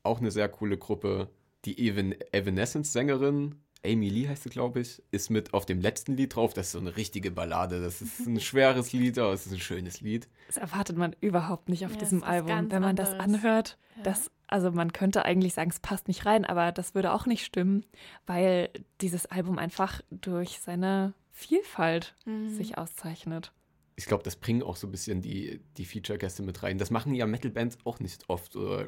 Auch 0.04 0.20
eine 0.20 0.30
sehr 0.30 0.48
coole 0.48 0.78
Gruppe. 0.78 1.28
Die 1.64 1.78
Evan 1.88 2.14
Evanescence-Sängerin, 2.32 3.56
Amy 3.84 4.08
Lee 4.08 4.28
heißt 4.28 4.44
sie, 4.44 4.48
glaube 4.50 4.80
ich, 4.80 5.02
ist 5.10 5.30
mit 5.30 5.52
auf 5.54 5.66
dem 5.66 5.80
letzten 5.80 6.16
Lied 6.16 6.34
drauf. 6.36 6.54
Das 6.54 6.66
ist 6.66 6.72
so 6.72 6.78
eine 6.78 6.96
richtige 6.96 7.30
Ballade. 7.30 7.82
Das 7.82 8.00
ist 8.00 8.26
ein 8.26 8.40
schweres 8.40 8.92
Lied, 8.92 9.18
aber 9.18 9.32
es 9.32 9.46
ist 9.46 9.52
ein 9.52 9.58
schönes 9.60 10.00
Lied. 10.00 10.28
Das 10.46 10.56
erwartet 10.56 10.96
man 10.96 11.14
überhaupt 11.20 11.68
nicht 11.68 11.84
auf 11.84 11.92
Ja, 11.92 11.98
diesem 11.98 12.22
Album. 12.22 12.70
Wenn 12.70 12.82
man 12.82 12.96
das 12.96 13.10
anderes. 13.12 13.24
anhört, 13.44 13.78
Ja. 13.96 14.02
das, 14.04 14.30
also 14.46 14.70
man 14.70 14.92
könnte 14.92 15.24
eigentlich 15.24 15.54
sagen, 15.54 15.70
es 15.70 15.80
passt 15.80 16.08
nicht 16.08 16.24
rein, 16.24 16.44
aber 16.44 16.72
das 16.72 16.94
würde 16.94 17.12
auch 17.12 17.26
nicht 17.26 17.44
stimmen, 17.44 17.84
weil 18.26 18.70
dieses 19.00 19.26
Album 19.26 19.58
einfach 19.58 20.00
durch 20.10 20.60
seine 20.60 21.12
Vielfalt 21.30 22.14
Mhm. 22.26 22.48
sich 22.50 22.78
auszeichnet. 22.78 23.52
Ich 23.96 24.07
glaube, 24.07 24.22
das 24.24 24.37
bringen 24.37 24.62
auch 24.62 24.76
so 24.76 24.88
ein 24.88 24.90
bisschen 24.90 25.22
die, 25.22 25.61
die 25.76 25.85
Feature-Gäste 25.85 26.42
mit 26.42 26.62
rein. 26.62 26.78
Das 26.78 26.90
machen 26.90 27.14
ja 27.14 27.26
Metal-Bands 27.26 27.78
auch 27.85 28.00
nicht 28.00 28.28
oft 28.28 28.57
oder 28.57 28.87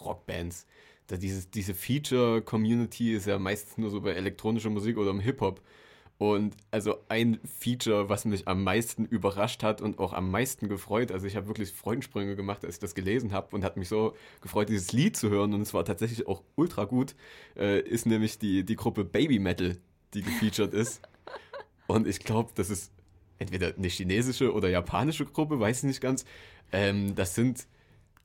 Rockbands. 0.00 0.66
Diese 1.10 1.74
Feature-Community 1.74 3.14
ist 3.14 3.26
ja 3.26 3.38
meistens 3.38 3.78
nur 3.78 3.90
so 3.90 4.00
bei 4.00 4.12
elektronischer 4.12 4.70
Musik 4.70 4.98
oder 4.98 5.10
im 5.10 5.20
Hip-Hop. 5.20 5.62
Und 6.18 6.56
also 6.72 6.96
ein 7.08 7.38
Feature, 7.44 8.08
was 8.08 8.24
mich 8.24 8.48
am 8.48 8.64
meisten 8.64 9.04
überrascht 9.04 9.62
hat 9.62 9.80
und 9.80 10.00
auch 10.00 10.12
am 10.12 10.32
meisten 10.32 10.68
gefreut, 10.68 11.12
also 11.12 11.28
ich 11.28 11.36
habe 11.36 11.46
wirklich 11.46 11.72
Freudensprünge 11.72 12.34
gemacht, 12.34 12.64
als 12.64 12.74
ich 12.74 12.80
das 12.80 12.96
gelesen 12.96 13.30
habe 13.30 13.54
und 13.54 13.62
hat 13.62 13.76
mich 13.76 13.88
so 13.88 14.14
gefreut, 14.40 14.68
dieses 14.68 14.92
Lied 14.92 15.16
zu 15.16 15.30
hören 15.30 15.54
und 15.54 15.60
es 15.60 15.72
war 15.74 15.84
tatsächlich 15.84 16.26
auch 16.26 16.42
ultra 16.56 16.86
gut, 16.86 17.14
äh, 17.56 17.80
ist 17.80 18.04
nämlich 18.04 18.40
die, 18.40 18.64
die 18.64 18.74
Gruppe 18.74 19.04
Baby 19.04 19.38
Metal, 19.38 19.76
die 20.12 20.22
gefeatured 20.22 20.74
ist. 20.74 21.00
Und 21.86 22.08
ich 22.08 22.18
glaube, 22.18 22.50
das 22.56 22.68
ist 22.68 22.90
entweder 23.38 23.74
eine 23.76 23.88
chinesische 23.88 24.52
oder 24.52 24.68
japanische 24.68 25.24
Gruppe, 25.24 25.60
weiß 25.60 25.78
ich 25.78 25.84
nicht 25.84 26.00
ganz. 26.00 26.24
Ähm, 26.72 27.14
das 27.14 27.34
sind 27.34 27.66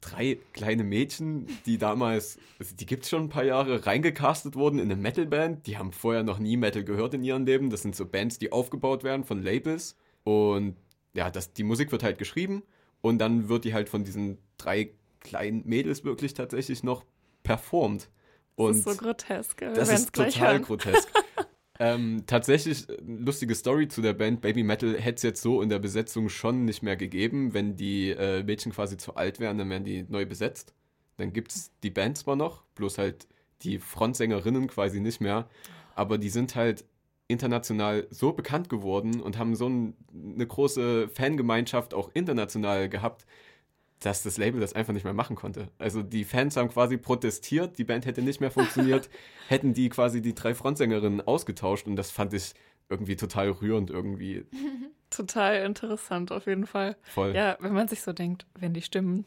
drei 0.02 0.38
kleine 0.54 0.84
Mädchen, 0.84 1.47
die 1.65 1.78
damals, 1.78 2.38
also 2.60 2.76
die 2.76 2.86
gibt 2.86 3.04
es 3.04 3.10
schon 3.10 3.23
ein 3.23 3.30
paar 3.30 3.45
Jahre, 3.45 3.86
reingecastet 3.86 4.56
wurden 4.56 4.80
in 4.80 4.91
eine 4.91 5.02
Metalband. 5.02 5.65
Die 5.67 5.78
haben 5.78 5.93
vorher 5.93 6.23
noch 6.23 6.39
nie 6.39 6.58
Metal 6.58 6.84
gehört 6.84 7.13
in 7.13 7.23
ihrem 7.23 7.45
Leben. 7.45 7.69
Das 7.69 7.82
sind 7.82 7.95
so 7.95 8.06
Bands, 8.06 8.38
die 8.38 8.52
aufgebaut 8.52 9.04
werden 9.04 9.23
von 9.23 9.41
Labels. 9.41 9.95
Und 10.23 10.76
ja, 11.13 11.30
das, 11.30 11.54
die 11.54 11.63
Musik 11.63 11.91
wird 11.91 12.04
halt 12.04 12.17
geschrieben 12.17 12.63
und 13.02 13.19
dann 13.19 13.49
wird 13.49 13.65
die 13.65 13.73
halt 13.73 13.89
von 13.89 14.04
diesen 14.04 14.38
drei 14.58 14.91
kleinen 15.19 15.65
Mädels 15.65 16.04
wirklich 16.04 16.34
tatsächlich 16.34 16.84
noch 16.84 17.06
performt. 17.43 18.10
Und 18.56 18.69
das 18.69 18.78
ist 18.78 18.84
so 18.99 19.06
grotesk. 19.06 19.62
Wir 19.62 19.73
das 19.73 19.89
ist 19.89 20.13
total 20.13 20.54
hören. 20.54 20.62
grotesk. 20.62 21.10
ähm, 21.79 22.23
tatsächlich, 22.27 22.88
äh, 22.89 22.97
lustige 23.01 23.55
Story 23.55 23.88
zu 23.88 24.01
der 24.01 24.13
Band. 24.13 24.41
Baby 24.41 24.63
Metal 24.63 24.95
hätte 24.99 25.15
es 25.15 25.23
jetzt 25.23 25.41
so 25.41 25.62
in 25.62 25.69
der 25.69 25.79
Besetzung 25.79 26.29
schon 26.29 26.65
nicht 26.65 26.83
mehr 26.83 26.95
gegeben. 26.95 27.53
Wenn 27.53 27.75
die 27.75 28.12
äh, 28.12 28.43
Mädchen 28.43 28.71
quasi 28.71 28.97
zu 28.97 29.15
alt 29.15 29.39
wären, 29.39 29.57
dann 29.57 29.69
wären 29.69 29.83
die 29.83 30.03
neu 30.07 30.25
besetzt. 30.25 30.73
Dann 31.17 31.33
gibt 31.33 31.51
es 31.51 31.71
die 31.81 31.89
Band 31.89 32.17
zwar 32.17 32.36
noch, 32.36 32.63
bloß 32.75 32.97
halt 32.97 33.27
die 33.62 33.79
Frontsängerinnen 33.79 34.67
quasi 34.67 34.99
nicht 34.99 35.21
mehr. 35.21 35.49
Aber 35.95 36.17
die 36.17 36.29
sind 36.29 36.55
halt 36.55 36.86
international 37.27 38.07
so 38.09 38.33
bekannt 38.33 38.69
geworden 38.69 39.21
und 39.21 39.38
haben 39.38 39.55
so 39.55 39.67
ein, 39.67 39.95
eine 40.13 40.45
große 40.45 41.07
Fangemeinschaft 41.09 41.93
auch 41.93 42.12
international 42.13 42.89
gehabt, 42.89 43.25
dass 44.05 44.23
das 44.23 44.37
Label 44.37 44.59
das 44.61 44.73
einfach 44.73 44.93
nicht 44.93 45.03
mehr 45.03 45.13
machen 45.13 45.35
konnte. 45.35 45.69
Also 45.79 46.03
die 46.03 46.23
Fans 46.25 46.55
haben 46.57 46.69
quasi 46.69 46.97
protestiert, 46.97 47.77
die 47.77 47.83
Band 47.83 48.05
hätte 48.05 48.21
nicht 48.21 48.41
mehr 48.41 48.51
funktioniert, 48.51 49.09
hätten 49.47 49.73
die 49.73 49.89
quasi 49.89 50.21
die 50.21 50.35
drei 50.35 50.53
Frontsängerinnen 50.53 51.21
ausgetauscht 51.25 51.87
und 51.87 51.95
das 51.95 52.11
fand 52.11 52.33
ich 52.33 52.53
irgendwie 52.89 53.15
total 53.15 53.49
rührend, 53.49 53.89
irgendwie 53.89 54.45
Total 55.09 55.63
interessant 55.65 56.31
auf 56.31 56.47
jeden 56.47 56.65
Fall. 56.65 56.95
voll. 57.03 57.35
Ja, 57.35 57.55
wenn 57.59 57.73
man 57.73 57.87
sich 57.87 58.01
so 58.01 58.13
denkt, 58.13 58.45
wenn 58.59 58.73
die 58.73 58.81
Stimmen 58.81 59.25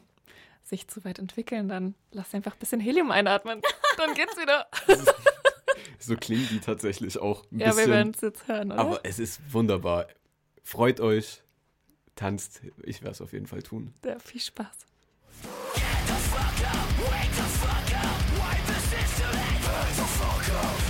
sich 0.63 0.87
zu 0.89 1.05
weit 1.05 1.17
entwickeln, 1.17 1.69
dann 1.69 1.95
lass 2.11 2.33
einfach 2.33 2.53
ein 2.53 2.59
bisschen 2.59 2.81
Helium 2.81 3.09
einatmen. 3.09 3.61
Dann 3.97 4.13
geht's 4.15 4.35
wieder. 4.37 4.67
So 5.97 6.15
klingen 6.17 6.45
die 6.51 6.59
tatsächlich 6.59 7.17
auch 7.19 7.45
ein 7.51 7.59
Ja, 7.59 7.67
wir 7.67 7.73
bisschen. 7.75 7.91
werden 7.91 8.11
es 8.13 8.19
jetzt 8.21 8.47
hören, 8.49 8.71
oder? 8.73 8.79
aber 8.81 8.99
es 9.03 9.17
ist 9.17 9.39
wunderbar. 9.53 10.07
Freut 10.63 10.99
euch, 10.99 11.41
tanzt. 12.17 12.61
Ich 12.83 13.01
werde 13.01 13.11
es 13.13 13.21
auf 13.21 13.31
jeden 13.31 13.47
Fall 13.47 13.63
tun. 13.63 13.93
ja, 14.03 14.19
viel 14.19 14.41
Spaß. 14.41 14.85
Total 20.47 20.86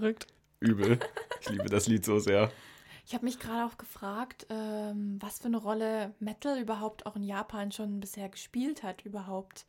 verrückt. 0.00 0.26
Übel. 0.60 0.98
Ich 1.40 1.50
liebe 1.50 1.68
das 1.68 1.86
Lied 1.86 2.04
so 2.04 2.18
sehr. 2.18 2.50
Ich 3.06 3.14
habe 3.14 3.24
mich 3.26 3.38
gerade 3.38 3.70
auch 3.70 3.76
gefragt, 3.76 4.46
ähm, 4.48 5.18
was 5.20 5.38
für 5.40 5.46
eine 5.46 5.58
Rolle 5.58 6.14
Metal 6.20 6.58
überhaupt 6.58 7.04
auch 7.04 7.16
in 7.16 7.22
Japan 7.22 7.70
schon 7.70 8.00
bisher 8.00 8.28
gespielt 8.30 8.82
hat 8.82 9.04
überhaupt. 9.04 9.66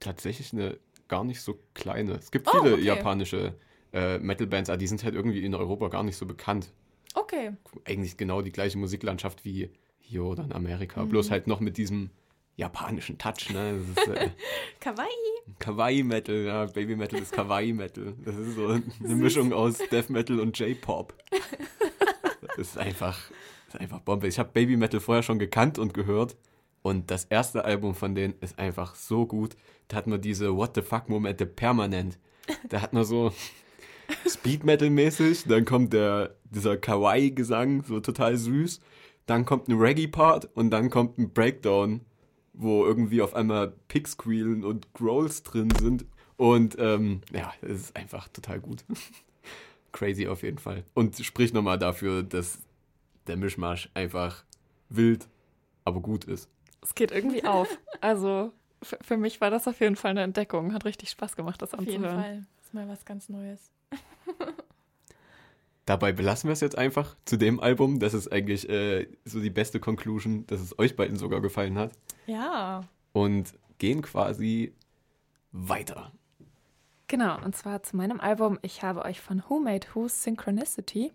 Tatsächlich 0.00 0.52
eine 0.54 0.78
gar 1.08 1.24
nicht 1.24 1.42
so 1.42 1.58
kleine. 1.74 2.12
Es 2.12 2.30
gibt 2.30 2.48
Oh, 2.48 2.52
viele 2.62 2.74
okay. 2.74 2.84
japanische 2.84 3.54
äh, 3.92 4.18
Metal-Bands, 4.18 4.70
aber 4.70 4.78
die 4.78 4.86
sind 4.86 5.04
halt 5.04 5.14
irgendwie 5.14 5.44
in 5.44 5.54
Europa 5.54 5.88
gar 5.88 6.02
nicht 6.04 6.16
so 6.16 6.24
bekannt. 6.24 6.72
Okay. 7.14 7.52
Eigentlich 7.84 8.16
genau 8.16 8.40
die 8.40 8.52
gleiche 8.52 8.78
Musiklandschaft 8.78 9.44
wie 9.44 9.70
hier 9.98 10.24
oder 10.24 10.44
in 10.44 10.52
Amerika. 10.52 11.04
Mhm. 11.04 11.10
Bloß 11.10 11.30
halt 11.30 11.48
noch 11.48 11.60
mit 11.60 11.76
diesem 11.76 12.10
japanischen 12.56 13.18
Touch, 13.18 13.50
ne? 13.50 13.80
Ist 13.96 14.08
äh, 14.08 14.30
Kawaii. 14.80 15.06
Kawaii-Metal, 15.58 16.44
ja. 16.44 16.66
Baby-Metal 16.66 17.20
ist 17.20 17.32
Kawaii-Metal. 17.32 18.14
Das 18.24 18.36
ist 18.36 18.54
so 18.54 18.68
eine 18.68 18.82
Mischung 19.14 19.52
aus 19.52 19.78
Death 19.90 20.10
Metal 20.10 20.40
und 20.40 20.58
J-Pop. 20.58 21.14
Das 22.42 22.58
ist 22.58 22.78
einfach, 22.78 23.18
das 23.66 23.74
ist 23.74 23.80
einfach 23.80 24.00
Bombe. 24.00 24.28
Ich 24.28 24.38
habe 24.38 24.50
Baby-Metal 24.52 25.00
vorher 25.00 25.22
schon 25.22 25.38
gekannt 25.38 25.78
und 25.78 25.94
gehört. 25.94 26.36
Und 26.82 27.10
das 27.10 27.24
erste 27.24 27.64
Album 27.64 27.94
von 27.94 28.14
denen 28.14 28.34
ist 28.40 28.58
einfach 28.58 28.94
so 28.94 29.26
gut. 29.26 29.56
Da 29.88 29.96
hat 29.96 30.06
man 30.06 30.20
diese 30.20 30.56
What 30.56 30.74
the 30.74 30.82
fuck-Momente 30.82 31.46
permanent. 31.46 32.18
Da 32.68 32.80
hat 32.80 32.92
man 32.92 33.04
so 33.04 33.32
Speed-Metal-mäßig, 34.28 35.44
dann 35.44 35.64
kommt 35.64 35.92
der, 35.92 36.36
dieser 36.44 36.76
Kawaii-Gesang, 36.76 37.84
so 37.84 38.00
total 38.00 38.36
süß. 38.36 38.80
Dann 39.26 39.44
kommt 39.44 39.68
ein 39.68 39.78
Reggae-Part 39.78 40.48
und 40.54 40.70
dann 40.70 40.90
kommt 40.90 41.18
ein 41.18 41.32
Breakdown, 41.32 42.00
wo 42.60 42.84
irgendwie 42.84 43.22
auf 43.22 43.34
einmal 43.34 43.72
Picks 43.88 44.12
squealen 44.12 44.64
und 44.64 44.92
Growls 44.92 45.42
drin 45.42 45.70
sind. 45.80 46.04
Und 46.36 46.76
ähm, 46.78 47.22
ja, 47.32 47.52
es 47.62 47.80
ist 47.80 47.96
einfach 47.96 48.28
total 48.28 48.60
gut. 48.60 48.84
Crazy 49.92 50.28
auf 50.28 50.42
jeden 50.42 50.58
Fall. 50.58 50.84
Und 50.94 51.18
sprich 51.24 51.52
nochmal 51.52 51.78
dafür, 51.78 52.22
dass 52.22 52.58
der 53.26 53.36
Mischmasch 53.36 53.90
einfach 53.94 54.44
wild, 54.88 55.26
aber 55.84 56.00
gut 56.00 56.24
ist. 56.24 56.48
Es 56.82 56.94
geht 56.94 57.10
irgendwie 57.10 57.44
auf. 57.44 57.68
Also 58.00 58.52
für 58.82 59.16
mich 59.16 59.40
war 59.40 59.50
das 59.50 59.66
auf 59.68 59.80
jeden 59.80 59.96
Fall 59.96 60.12
eine 60.12 60.22
Entdeckung. 60.22 60.72
Hat 60.72 60.84
richtig 60.84 61.10
Spaß 61.10 61.36
gemacht, 61.36 61.60
das 61.60 61.74
Auf 61.74 61.80
jeden 61.80 62.04
anzuhören. 62.04 62.22
Fall. 62.22 62.46
Das 62.58 62.66
ist 62.66 62.74
mal 62.74 62.88
was 62.88 63.04
ganz 63.04 63.28
Neues. 63.28 63.70
dabei 65.90 66.12
belassen 66.12 66.46
wir 66.46 66.52
es 66.52 66.60
jetzt 66.60 66.78
einfach 66.78 67.16
zu 67.24 67.36
dem 67.36 67.58
Album. 67.58 67.98
Das 67.98 68.14
ist 68.14 68.30
eigentlich 68.30 68.68
äh, 68.68 69.08
so 69.24 69.40
die 69.40 69.50
beste 69.50 69.80
Conclusion, 69.80 70.46
dass 70.46 70.60
es 70.60 70.78
euch 70.78 70.94
beiden 70.94 71.16
sogar 71.16 71.40
gefallen 71.40 71.76
hat. 71.76 71.90
Ja. 72.26 72.84
Und 73.12 73.54
gehen 73.78 74.00
quasi 74.00 74.72
weiter. 75.50 76.12
Genau, 77.08 77.42
und 77.44 77.56
zwar 77.56 77.82
zu 77.82 77.96
meinem 77.96 78.20
Album. 78.20 78.60
Ich 78.62 78.84
habe 78.84 79.04
euch 79.04 79.20
von 79.20 79.42
Who 79.48 79.58
Made 79.58 79.88
Who 79.92 80.06
Synchronicity 80.06 81.10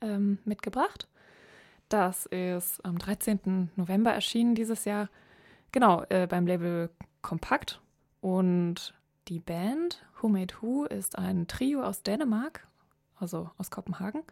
ähm, 0.00 0.38
mitgebracht. 0.46 1.08
Das 1.90 2.24
ist 2.24 2.82
am 2.86 2.98
13. 2.98 3.70
November 3.76 4.12
erschienen 4.12 4.54
dieses 4.54 4.86
Jahr. 4.86 5.10
Genau, 5.72 6.04
äh, 6.08 6.26
beim 6.26 6.46
Label 6.46 6.88
Kompakt. 7.20 7.82
Und 8.22 8.94
die 9.28 9.40
Band 9.40 10.06
Who 10.22 10.28
Made 10.28 10.54
Who 10.62 10.86
ist 10.86 11.18
ein 11.18 11.48
Trio 11.48 11.82
aus 11.82 12.02
Dänemark, 12.02 12.66
also 13.18 13.50
aus 13.58 13.70
Kopenhagen. 13.70 14.22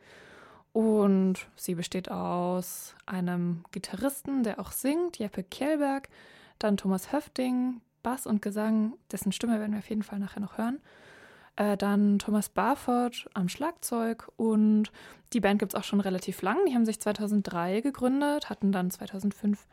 Und 0.72 1.46
sie 1.54 1.76
besteht 1.76 2.10
aus 2.10 2.96
einem 3.06 3.64
Gitarristen, 3.70 4.42
der 4.42 4.58
auch 4.58 4.72
singt, 4.72 5.18
Jeppe 5.18 5.44
Kjellberg, 5.44 6.08
dann 6.58 6.76
Thomas 6.76 7.12
Höfting, 7.12 7.80
Bass 8.02 8.26
und 8.26 8.42
Gesang, 8.42 8.94
dessen 9.12 9.32
Stimme 9.32 9.60
werden 9.60 9.72
wir 9.72 9.78
auf 9.78 9.88
jeden 9.88 10.02
Fall 10.02 10.18
nachher 10.18 10.40
noch 10.40 10.58
hören. 10.58 10.80
Äh, 11.56 11.76
dann 11.76 12.18
Thomas 12.18 12.48
Barford 12.48 13.28
am 13.34 13.48
Schlagzeug 13.48 14.28
und 14.36 14.90
die 15.32 15.40
Band 15.40 15.60
gibt 15.60 15.72
es 15.74 15.78
auch 15.78 15.84
schon 15.84 16.00
relativ 16.00 16.42
lang. 16.42 16.58
Die 16.66 16.74
haben 16.74 16.84
sich 16.84 17.00
2003 17.00 17.80
gegründet, 17.80 18.50
hatten 18.50 18.72
dann 18.72 18.90
2005 18.90 19.66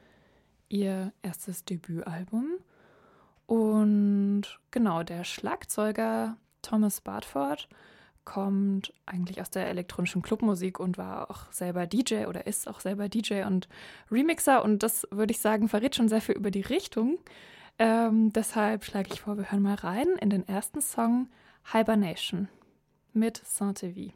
ihr 0.70 1.12
erstes 1.24 1.66
Debütalbum. 1.66 2.58
Und 3.48 4.44
genau, 4.70 5.04
der 5.04 5.24
Schlagzeuger 5.24 6.38
Thomas 6.62 7.02
Barford 7.02 7.68
kommt 8.26 8.94
eigentlich 9.06 9.42
aus 9.42 9.50
der 9.50 9.68
elektronischen 9.68 10.22
Clubmusik 10.22 10.80
und 10.80 10.98
war 10.98 11.30
auch 11.30 11.52
selber 11.52 11.88
DJ 11.88 12.26
oder 12.26 12.48
ist 12.48 12.68
auch 12.68 12.80
selber 12.80 13.10
DJ 13.10 13.44
und 13.44 13.68
Remixer. 14.12 14.64
Und 14.64 14.84
das 14.84 15.08
würde 15.12 15.32
ich 15.32 15.40
sagen, 15.40 15.70
verrät 15.70 15.96
schon 15.96 16.10
sehr 16.10 16.22
viel 16.22 16.36
über 16.36 16.52
die 16.52 16.62
Richtung. 16.62 17.20
Ähm, 17.80 18.32
deshalb 18.34 18.86
schlage 18.86 19.10
ich 19.12 19.22
vor, 19.22 19.38
wir 19.38 19.52
hören 19.52 19.64
mal 19.64 19.76
rein 19.76 20.08
in 20.20 20.30
den 20.30 20.48
ersten 20.48 20.82
Song 20.82 21.30
Hibernation 21.72 22.48
mit 23.14 23.42
Saint-Evie. 23.44 24.14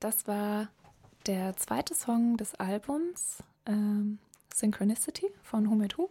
Das 0.00 0.26
war 0.26 0.68
der 1.26 1.56
zweite 1.56 1.94
Song 1.94 2.36
des 2.36 2.54
Albums 2.54 3.42
ähm, 3.66 4.18
Synchronicity 4.54 5.26
von 5.42 5.68
Who 5.68 5.74
Made 5.74 5.96
Who 5.96 6.08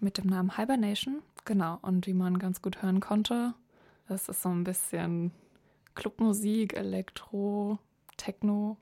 mit 0.00 0.18
dem 0.18 0.26
Namen 0.26 0.56
Hibernation. 0.56 1.22
Genau, 1.44 1.78
und 1.82 2.06
wie 2.06 2.14
man 2.14 2.38
ganz 2.38 2.60
gut 2.62 2.82
hören 2.82 3.00
konnte, 3.00 3.54
das 4.08 4.28
ist 4.28 4.42
so 4.42 4.50
ein 4.50 4.64
bisschen 4.64 5.32
Clubmusik, 5.94 6.76
Elektro, 6.76 7.78
Techno. 8.16 8.76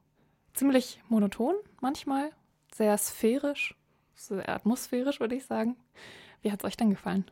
Ziemlich 0.55 1.01
monoton 1.09 1.55
manchmal, 1.81 2.31
sehr 2.75 2.97
sphärisch, 2.99 3.75
sehr 4.15 4.49
atmosphärisch, 4.49 5.21
würde 5.21 5.35
ich 5.35 5.45
sagen. 5.45 5.77
Wie 6.43 6.51
hat 6.51 6.61
es 6.61 6.65
euch 6.65 6.77
denn 6.77 6.91
gefallen? 6.91 7.25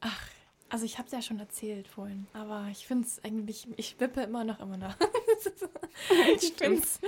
Ach, 0.00 0.28
also 0.74 0.86
ich 0.86 0.98
habe 0.98 1.06
es 1.06 1.12
ja 1.12 1.22
schon 1.22 1.38
erzählt 1.38 1.86
vorhin, 1.86 2.26
aber 2.32 2.66
ich 2.68 2.84
finde 2.84 3.06
es 3.06 3.22
eigentlich, 3.22 3.68
ich 3.76 4.00
wippe 4.00 4.22
immer 4.22 4.42
noch 4.42 4.58
immer 4.58 4.76
noch. 4.76 4.96
ich 6.36 6.52
finde 6.54 6.82
es 6.82 6.98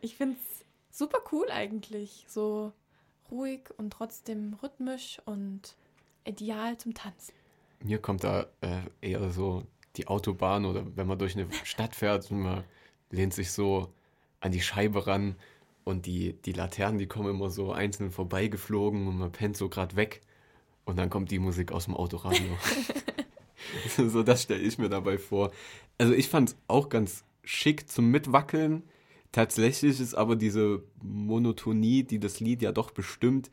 ich 0.00 0.16
find's 0.16 0.42
super 0.90 1.18
cool 1.30 1.46
eigentlich, 1.52 2.24
so 2.26 2.72
ruhig 3.30 3.60
und 3.76 3.92
trotzdem 3.92 4.54
rhythmisch 4.60 5.22
und 5.24 5.76
ideal 6.24 6.76
zum 6.76 6.94
Tanzen. 6.94 7.32
Mir 7.78 7.98
kommt 7.98 8.24
da 8.24 8.46
äh, 8.60 8.80
eher 9.00 9.30
so 9.30 9.62
die 9.94 10.08
Autobahn 10.08 10.64
oder 10.64 10.84
wenn 10.96 11.06
man 11.06 11.16
durch 11.16 11.36
eine 11.36 11.46
Stadt 11.62 11.94
fährt 11.94 12.28
und 12.32 12.40
man 12.40 12.64
lehnt 13.10 13.34
sich 13.34 13.52
so 13.52 13.92
an 14.40 14.50
die 14.50 14.60
Scheibe 14.60 15.06
ran 15.06 15.36
und 15.84 16.06
die, 16.06 16.32
die 16.44 16.52
Laternen, 16.52 16.98
die 16.98 17.06
kommen 17.06 17.30
immer 17.30 17.50
so 17.50 17.70
einzeln 17.70 18.10
vorbeigeflogen 18.10 19.06
und 19.06 19.18
man 19.18 19.30
pennt 19.30 19.56
so 19.56 19.68
gerade 19.68 19.94
weg 19.94 20.22
und 20.84 20.96
dann 20.96 21.10
kommt 21.10 21.30
die 21.30 21.38
Musik 21.38 21.72
aus 21.72 21.86
dem 21.86 21.94
Autoradio. 21.94 22.56
so, 23.96 24.22
das 24.22 24.42
stelle 24.42 24.62
ich 24.62 24.78
mir 24.78 24.88
dabei 24.88 25.18
vor. 25.18 25.50
Also 25.98 26.12
ich 26.12 26.28
fand 26.28 26.50
es 26.50 26.56
auch 26.68 26.88
ganz 26.88 27.24
schick 27.42 27.88
zum 27.88 28.10
Mitwackeln. 28.10 28.84
Tatsächlich 29.32 30.00
ist 30.00 30.14
aber 30.14 30.36
diese 30.36 30.84
Monotonie, 31.02 32.04
die 32.04 32.20
das 32.20 32.40
Lied 32.40 32.62
ja 32.62 32.72
doch 32.72 32.92
bestimmt, 32.92 33.50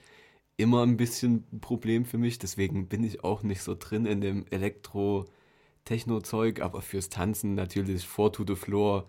immer 0.57 0.83
ein 0.83 0.97
bisschen 0.97 1.45
ein 1.51 1.59
Problem 1.59 2.05
für 2.05 2.17
mich. 2.17 2.37
Deswegen 2.37 2.87
bin 2.87 3.03
ich 3.03 3.23
auch 3.23 3.43
nicht 3.43 3.63
so 3.63 3.75
drin 3.77 4.05
in 4.05 4.21
dem 4.21 4.45
Elektro-Techno-Zeug. 4.51 6.61
Aber 6.61 6.81
fürs 6.81 7.09
Tanzen 7.09 7.55
natürlich 7.55 8.05
Four 8.05 8.31
to 8.33 8.43
the 8.45 8.55
Floor, 8.55 9.07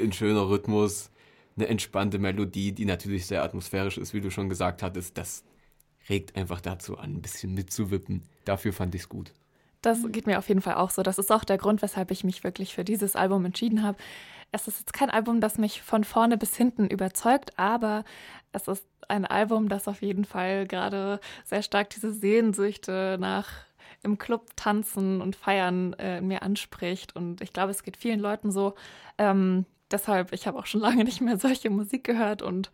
ein 0.00 0.12
schöner 0.12 0.48
Rhythmus, 0.48 1.10
eine 1.56 1.68
entspannte 1.68 2.18
Melodie, 2.18 2.72
die 2.72 2.84
natürlich 2.84 3.26
sehr 3.26 3.44
atmosphärisch 3.44 3.98
ist, 3.98 4.14
wie 4.14 4.20
du 4.20 4.30
schon 4.30 4.48
gesagt 4.48 4.82
hattest. 4.82 5.18
Das 5.18 5.44
regt 6.08 6.36
einfach 6.36 6.60
dazu 6.60 6.98
an, 6.98 7.14
ein 7.14 7.22
bisschen 7.22 7.54
mitzuwippen. 7.54 8.22
Dafür 8.44 8.72
fand 8.72 8.94
ich 8.94 9.02
es 9.02 9.08
gut. 9.08 9.32
Das 9.82 10.00
geht 10.10 10.26
mir 10.26 10.38
auf 10.38 10.48
jeden 10.48 10.60
Fall 10.60 10.74
auch 10.74 10.90
so. 10.90 11.02
Das 11.02 11.18
ist 11.18 11.30
auch 11.30 11.44
der 11.44 11.58
Grund, 11.58 11.82
weshalb 11.82 12.10
ich 12.10 12.24
mich 12.24 12.42
wirklich 12.42 12.74
für 12.74 12.84
dieses 12.84 13.14
Album 13.14 13.44
entschieden 13.44 13.82
habe. 13.82 13.96
Es 14.50 14.66
ist 14.66 14.80
jetzt 14.80 14.92
kein 14.92 15.10
Album, 15.10 15.40
das 15.40 15.58
mich 15.58 15.82
von 15.82 16.04
vorne 16.04 16.36
bis 16.36 16.56
hinten 16.56 16.88
überzeugt, 16.88 17.58
aber 17.58 18.04
es 18.52 18.66
ist 18.66 18.86
ein 19.06 19.24
Album, 19.24 19.68
das 19.68 19.88
auf 19.88 20.02
jeden 20.02 20.24
Fall 20.24 20.66
gerade 20.66 21.20
sehr 21.44 21.62
stark 21.62 21.90
diese 21.90 22.12
Sehnsüchte 22.12 23.18
nach 23.20 23.48
im 24.02 24.18
Club 24.18 24.50
tanzen 24.56 25.20
und 25.20 25.36
feiern 25.36 25.92
äh, 25.94 26.20
mir 26.20 26.42
anspricht. 26.42 27.14
Und 27.16 27.40
ich 27.40 27.52
glaube, 27.52 27.70
es 27.70 27.82
geht 27.82 27.96
vielen 27.96 28.20
Leuten 28.20 28.50
so. 28.50 28.74
Ähm, 29.16 29.66
deshalb, 29.90 30.32
ich 30.32 30.46
habe 30.46 30.58
auch 30.58 30.66
schon 30.66 30.80
lange 30.82 31.04
nicht 31.04 31.20
mehr 31.20 31.38
solche 31.38 31.70
Musik 31.70 32.04
gehört. 32.04 32.42
Und 32.42 32.70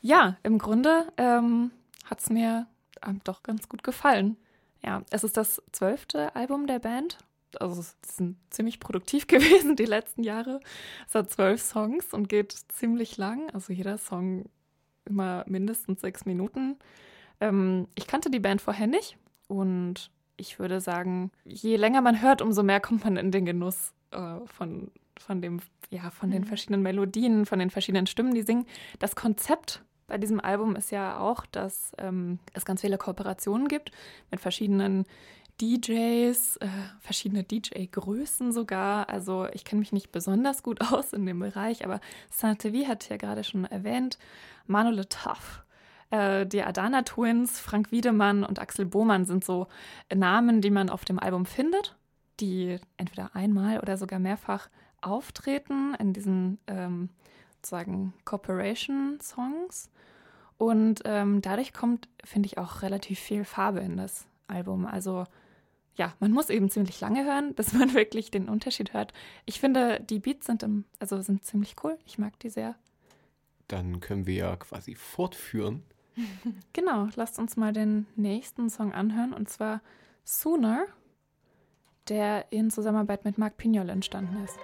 ja, 0.00 0.36
im 0.42 0.58
Grunde 0.58 1.06
ähm, 1.16 1.70
hat 2.10 2.20
es 2.20 2.28
mir 2.30 2.66
ähm, 3.06 3.20
doch 3.24 3.42
ganz 3.42 3.68
gut 3.68 3.82
gefallen. 3.82 4.36
Ja, 4.82 5.02
es 5.10 5.24
ist 5.24 5.36
das 5.36 5.62
zwölfte 5.72 6.34
Album 6.34 6.66
der 6.66 6.78
Band. 6.78 7.18
Also 7.58 7.80
es 7.80 7.96
sind 8.16 8.36
ziemlich 8.50 8.80
produktiv 8.80 9.26
gewesen 9.26 9.76
die 9.76 9.84
letzten 9.84 10.22
Jahre. 10.22 10.60
Es 11.08 11.14
hat 11.14 11.30
zwölf 11.30 11.60
Songs 11.62 12.12
und 12.12 12.28
geht 12.28 12.52
ziemlich 12.68 13.16
lang. 13.16 13.50
Also 13.50 13.72
jeder 13.72 13.98
Song 13.98 14.44
immer 15.04 15.44
mindestens 15.46 16.00
sechs 16.00 16.24
Minuten. 16.24 16.76
Ähm, 17.40 17.88
ich 17.94 18.06
kannte 18.06 18.30
die 18.30 18.40
Band 18.40 18.60
vorher 18.60 18.86
nicht 18.86 19.16
und 19.48 20.10
ich 20.36 20.58
würde 20.58 20.80
sagen, 20.80 21.30
je 21.44 21.76
länger 21.76 22.00
man 22.00 22.22
hört, 22.22 22.40
umso 22.40 22.62
mehr 22.62 22.80
kommt 22.80 23.04
man 23.04 23.16
in 23.16 23.30
den 23.30 23.44
Genuss 23.44 23.92
äh, 24.10 24.36
von, 24.46 24.90
von 25.18 25.42
dem, 25.42 25.60
ja, 25.90 26.10
von 26.10 26.30
den 26.30 26.42
Mhm. 26.42 26.46
verschiedenen 26.46 26.82
Melodien, 26.82 27.44
von 27.44 27.58
den 27.58 27.70
verschiedenen 27.70 28.06
Stimmen, 28.06 28.34
die 28.34 28.42
singen. 28.42 28.66
Das 28.98 29.16
Konzept 29.16 29.82
bei 30.10 30.18
diesem 30.18 30.40
Album 30.40 30.76
ist 30.76 30.90
ja 30.90 31.18
auch, 31.18 31.46
dass 31.46 31.92
ähm, 31.96 32.40
es 32.52 32.64
ganz 32.64 32.80
viele 32.80 32.98
Kooperationen 32.98 33.68
gibt 33.68 33.92
mit 34.30 34.40
verschiedenen 34.40 35.06
DJs, 35.60 36.56
äh, 36.56 36.66
verschiedene 36.98 37.44
DJ-Größen 37.44 38.52
sogar. 38.52 39.08
Also 39.08 39.46
ich 39.52 39.64
kenne 39.64 39.78
mich 39.78 39.92
nicht 39.92 40.10
besonders 40.10 40.64
gut 40.64 40.80
aus 40.92 41.12
in 41.12 41.24
dem 41.26 41.38
Bereich, 41.38 41.84
aber 41.84 42.00
Saint-Evie 42.28 42.88
hat 42.88 43.08
ja 43.08 43.16
gerade 43.16 43.44
schon 43.44 43.64
erwähnt, 43.64 44.18
Manu 44.66 44.90
Le 44.90 45.08
Tough. 45.08 45.64
Äh, 46.10 46.44
die 46.44 46.64
Adana 46.64 47.02
Twins, 47.02 47.60
Frank 47.60 47.92
Wiedemann 47.92 48.42
und 48.42 48.58
Axel 48.58 48.86
Bohmann 48.86 49.26
sind 49.26 49.44
so 49.44 49.68
Namen, 50.12 50.60
die 50.60 50.70
man 50.70 50.90
auf 50.90 51.04
dem 51.04 51.20
Album 51.20 51.46
findet, 51.46 51.96
die 52.40 52.80
entweder 52.96 53.36
einmal 53.36 53.78
oder 53.78 53.96
sogar 53.96 54.18
mehrfach 54.18 54.68
auftreten 55.02 55.94
in 56.00 56.12
diesen 56.12 56.58
ähm, 56.66 57.10
sozusagen 57.60 58.14
Corporation-Songs. 58.24 59.90
Und 60.56 61.02
ähm, 61.04 61.40
dadurch 61.42 61.72
kommt, 61.72 62.08
finde 62.24 62.46
ich, 62.46 62.58
auch 62.58 62.82
relativ 62.82 63.18
viel 63.18 63.44
Farbe 63.44 63.80
in 63.80 63.96
das 63.96 64.26
Album. 64.46 64.86
Also 64.86 65.24
ja, 65.96 66.14
man 66.20 66.32
muss 66.32 66.50
eben 66.50 66.70
ziemlich 66.70 67.00
lange 67.00 67.24
hören, 67.24 67.54
bis 67.56 67.72
man 67.72 67.94
wirklich 67.94 68.30
den 68.30 68.48
Unterschied 68.48 68.94
hört. 68.94 69.12
Ich 69.46 69.60
finde, 69.60 70.00
die 70.00 70.18
Beats 70.18 70.46
sind, 70.46 70.62
im, 70.62 70.84
also 70.98 71.20
sind 71.20 71.44
ziemlich 71.44 71.76
cool. 71.84 71.98
Ich 72.06 72.18
mag 72.18 72.38
die 72.40 72.50
sehr. 72.50 72.74
Dann 73.68 74.00
können 74.00 74.26
wir 74.26 74.34
ja 74.34 74.56
quasi 74.56 74.94
fortführen. 74.94 75.82
Genau, 76.72 77.08
lasst 77.14 77.38
uns 77.38 77.56
mal 77.56 77.72
den 77.72 78.06
nächsten 78.16 78.68
Song 78.68 78.92
anhören 78.92 79.32
und 79.32 79.48
zwar 79.48 79.80
Sooner, 80.24 80.84
der 82.08 82.52
in 82.52 82.70
Zusammenarbeit 82.70 83.24
mit 83.24 83.38
Marc 83.38 83.56
Pignol 83.56 83.88
entstanden 83.88 84.44
ist. 84.44 84.58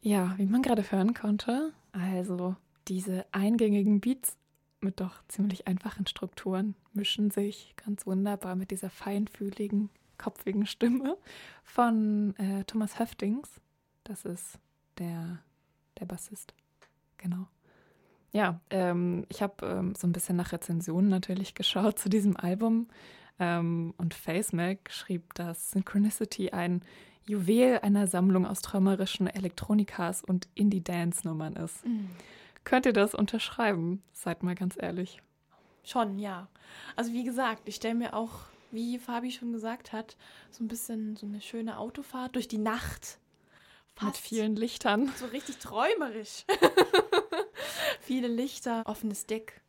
Ja, 0.00 0.32
wie 0.38 0.46
man 0.46 0.62
gerade 0.62 0.90
hören 0.90 1.12
konnte, 1.12 1.72
also 1.92 2.56
diese 2.88 3.26
eingängigen 3.32 4.00
Beats 4.00 4.36
mit 4.80 5.00
doch 5.00 5.22
ziemlich 5.28 5.66
einfachen 5.66 6.06
Strukturen 6.06 6.74
mischen 6.92 7.30
sich 7.30 7.74
ganz 7.84 8.06
wunderbar 8.06 8.56
mit 8.56 8.70
dieser 8.70 8.90
feinfühligen, 8.90 9.90
kopfigen 10.18 10.66
Stimme 10.66 11.16
von 11.64 12.34
äh, 12.36 12.64
Thomas 12.64 12.98
Höftings. 12.98 13.60
Das 14.04 14.24
ist 14.24 14.58
der, 14.98 15.38
der 15.98 16.06
Bassist. 16.06 16.54
Genau. 17.18 17.46
Ja, 18.32 18.60
ähm, 18.70 19.24
ich 19.28 19.42
habe 19.42 19.66
ähm, 19.66 19.94
so 19.96 20.06
ein 20.06 20.12
bisschen 20.12 20.36
nach 20.36 20.52
Rezensionen 20.52 21.08
natürlich 21.08 21.54
geschaut 21.54 21.98
zu 21.98 22.08
diesem 22.08 22.36
Album. 22.36 22.88
Ähm, 23.40 23.94
und 23.96 24.14
FaceMac 24.14 24.90
schrieb, 24.90 25.34
dass 25.34 25.70
Synchronicity 25.70 26.50
ein 26.50 26.82
Juwel 27.26 27.78
einer 27.80 28.06
Sammlung 28.06 28.46
aus 28.46 28.62
träumerischen 28.62 29.26
Elektronikas 29.26 30.22
und 30.24 30.48
Indie-Dance-Nummern 30.54 31.56
ist. 31.56 31.84
Könnt 32.68 32.84
ihr 32.84 32.92
das 32.92 33.14
unterschreiben? 33.14 34.02
Seid 34.12 34.42
mal 34.42 34.54
ganz 34.54 34.76
ehrlich. 34.78 35.22
Schon, 35.84 36.18
ja. 36.18 36.48
Also 36.96 37.14
wie 37.14 37.24
gesagt, 37.24 37.62
ich 37.64 37.76
stelle 37.76 37.94
mir 37.94 38.12
auch, 38.12 38.40
wie 38.70 38.98
Fabi 38.98 39.32
schon 39.32 39.54
gesagt 39.54 39.94
hat, 39.94 40.18
so 40.50 40.62
ein 40.62 40.68
bisschen 40.68 41.16
so 41.16 41.24
eine 41.24 41.40
schöne 41.40 41.78
Autofahrt 41.78 42.34
durch 42.34 42.46
die 42.46 42.58
Nacht. 42.58 43.20
Mit 43.94 44.10
Fast 44.10 44.18
vielen 44.18 44.54
Lichtern. 44.54 45.10
So 45.16 45.24
richtig 45.24 45.56
träumerisch. 45.56 46.44
Viele 48.02 48.28
Lichter, 48.28 48.82
offenes 48.84 49.24
Deck, 49.24 49.62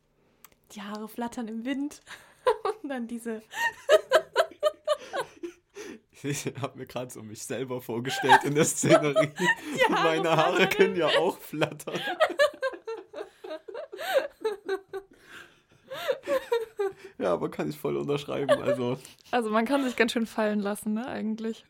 die 0.72 0.82
Haare 0.82 1.08
flattern 1.08 1.48
im 1.48 1.64
Wind. 1.64 2.02
Und 2.82 2.90
dann 2.90 3.08
diese. 3.08 3.42
Ich 6.22 6.44
habe 6.60 6.76
mir 6.76 6.84
gerade 6.84 7.10
so 7.10 7.22
mich 7.22 7.44
selber 7.44 7.80
vorgestellt 7.80 8.44
in 8.44 8.54
der 8.54 8.66
Szenerie. 8.66 9.32
Haare 9.88 10.18
Meine 10.18 10.36
Haare 10.36 10.68
können 10.68 10.96
ja 10.96 11.06
auch 11.06 11.38
flattern. 11.38 11.98
Ja, 17.20 17.32
aber 17.32 17.50
kann 17.50 17.68
ich 17.68 17.78
voll 17.78 17.96
unterschreiben. 17.96 18.50
Also, 18.62 18.98
Also 19.30 19.50
man 19.50 19.64
kann 19.64 19.84
sich 19.84 19.96
ganz 19.96 20.12
schön 20.12 20.26
fallen 20.26 20.60
lassen, 20.60 20.94
ne, 20.94 21.06
eigentlich. 21.06 21.64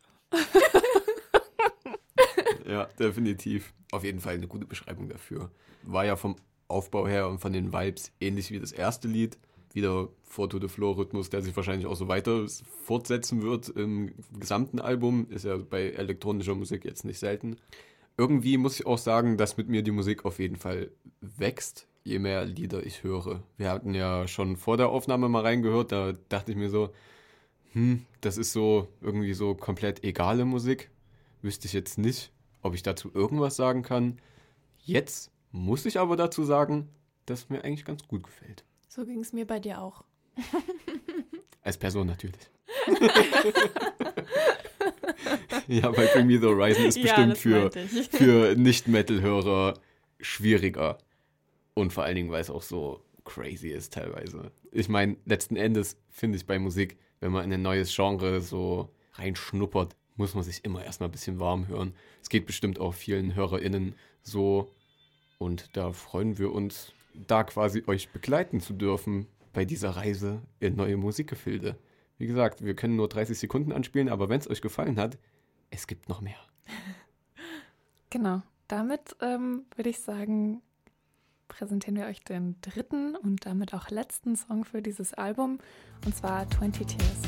ja, 2.66 2.84
definitiv. 2.98 3.72
Auf 3.92 4.04
jeden 4.04 4.20
Fall 4.20 4.34
eine 4.34 4.46
gute 4.46 4.66
Beschreibung 4.66 5.08
dafür. 5.08 5.50
War 5.82 6.04
ja 6.04 6.16
vom 6.16 6.36
Aufbau 6.68 7.06
her 7.08 7.28
und 7.28 7.40
von 7.40 7.52
den 7.52 7.72
Vibes 7.72 8.12
ähnlich 8.20 8.50
wie 8.50 8.60
das 8.60 8.72
erste 8.72 9.08
Lied. 9.08 9.38
Wieder 9.72 10.08
Foto 10.24 10.58
de 10.58 10.68
Floor-Rhythmus, 10.68 11.30
der 11.30 11.42
sich 11.42 11.54
wahrscheinlich 11.56 11.86
auch 11.86 11.96
so 11.96 12.08
weiter 12.08 12.46
fortsetzen 12.84 13.42
wird 13.42 13.68
im 13.68 14.12
gesamten 14.38 14.80
Album. 14.80 15.26
Ist 15.30 15.44
ja 15.44 15.56
bei 15.56 15.90
elektronischer 15.90 16.54
Musik 16.54 16.84
jetzt 16.84 17.04
nicht 17.04 17.18
selten. 17.18 17.56
Irgendwie 18.16 18.56
muss 18.56 18.78
ich 18.78 18.86
auch 18.86 18.98
sagen, 18.98 19.36
dass 19.36 19.56
mit 19.56 19.68
mir 19.68 19.82
die 19.82 19.92
Musik 19.92 20.24
auf 20.24 20.38
jeden 20.38 20.56
Fall 20.56 20.90
wächst, 21.20 21.86
je 22.04 22.18
mehr 22.18 22.44
Lieder 22.44 22.84
ich 22.84 23.02
höre. 23.02 23.42
Wir 23.56 23.70
hatten 23.70 23.94
ja 23.94 24.26
schon 24.26 24.56
vor 24.56 24.76
der 24.76 24.88
Aufnahme 24.88 25.28
mal 25.28 25.42
reingehört, 25.42 25.92
da 25.92 26.12
dachte 26.28 26.52
ich 26.52 26.58
mir 26.58 26.70
so, 26.70 26.90
hm, 27.72 28.04
das 28.20 28.36
ist 28.36 28.52
so 28.52 28.88
irgendwie 29.00 29.34
so 29.34 29.54
komplett 29.54 30.02
egale 30.04 30.44
Musik. 30.44 30.90
Wüsste 31.42 31.66
ich 31.66 31.72
jetzt 31.72 31.98
nicht, 31.98 32.32
ob 32.62 32.74
ich 32.74 32.82
dazu 32.82 33.10
irgendwas 33.14 33.56
sagen 33.56 33.82
kann. 33.82 34.18
Jetzt 34.78 35.30
muss 35.52 35.86
ich 35.86 35.98
aber 35.98 36.16
dazu 36.16 36.44
sagen, 36.44 36.88
dass 37.26 37.48
mir 37.48 37.64
eigentlich 37.64 37.84
ganz 37.84 38.06
gut 38.06 38.24
gefällt. 38.24 38.64
So 38.88 39.04
ging 39.04 39.20
es 39.20 39.32
mir 39.32 39.46
bei 39.46 39.60
dir 39.60 39.80
auch. 39.80 40.04
Als 41.62 41.78
Person 41.78 42.06
natürlich. 42.06 42.50
ja, 45.68 45.90
bei 45.90 46.06
Bring 46.06 46.26
Me 46.26 46.38
the 46.38 46.46
Horizon 46.46 46.86
ist 46.86 47.00
bestimmt 47.00 47.36
für, 47.38 47.70
für 47.70 48.56
Nicht-Metal-Hörer 48.56 49.74
schwieriger. 50.18 50.98
Und 51.80 51.94
vor 51.94 52.04
allen 52.04 52.16
Dingen, 52.16 52.30
weil 52.30 52.42
es 52.42 52.50
auch 52.50 52.60
so 52.60 53.02
crazy 53.24 53.68
ist 53.68 53.94
teilweise. 53.94 54.52
Ich 54.70 54.90
meine, 54.90 55.16
letzten 55.24 55.56
Endes 55.56 55.96
finde 56.10 56.36
ich 56.36 56.46
bei 56.46 56.58
Musik, 56.58 56.98
wenn 57.20 57.32
man 57.32 57.44
in 57.44 57.52
ein 57.54 57.62
neues 57.62 57.94
Genre 57.94 58.42
so 58.42 58.90
reinschnuppert, 59.14 59.96
muss 60.16 60.34
man 60.34 60.44
sich 60.44 60.62
immer 60.64 60.84
erstmal 60.84 61.08
ein 61.08 61.12
bisschen 61.12 61.38
warm 61.38 61.68
hören. 61.68 61.94
Es 62.20 62.28
geht 62.28 62.44
bestimmt 62.44 62.78
auch 62.78 62.92
vielen 62.92 63.34
HörerInnen 63.34 63.94
so. 64.22 64.74
Und 65.38 65.74
da 65.74 65.92
freuen 65.92 66.38
wir 66.38 66.52
uns, 66.52 66.92
da 67.14 67.44
quasi 67.44 67.82
euch 67.86 68.10
begleiten 68.10 68.60
zu 68.60 68.74
dürfen 68.74 69.26
bei 69.54 69.64
dieser 69.64 69.90
Reise 69.90 70.42
in 70.58 70.76
neue 70.76 70.98
Musikgefilde. 70.98 71.78
Wie 72.18 72.26
gesagt, 72.26 72.62
wir 72.62 72.76
können 72.76 72.96
nur 72.96 73.08
30 73.08 73.38
Sekunden 73.38 73.72
anspielen, 73.72 74.10
aber 74.10 74.28
wenn 74.28 74.38
es 74.38 74.50
euch 74.50 74.60
gefallen 74.60 74.98
hat, 74.98 75.16
es 75.70 75.86
gibt 75.86 76.08
noch 76.08 76.20
mehr. 76.20 76.38
Genau. 78.12 78.42
Damit 78.66 79.14
ähm, 79.20 79.66
würde 79.76 79.90
ich 79.90 80.00
sagen, 80.00 80.62
präsentieren 81.50 81.96
wir 81.96 82.06
euch 82.06 82.24
den 82.24 82.56
dritten 82.62 83.14
und 83.14 83.44
damit 83.44 83.74
auch 83.74 83.90
letzten 83.90 84.36
Song 84.36 84.64
für 84.64 84.80
dieses 84.80 85.12
Album, 85.12 85.58
und 86.06 86.16
zwar 86.16 86.48
20 86.48 86.86
Tears. 86.86 87.18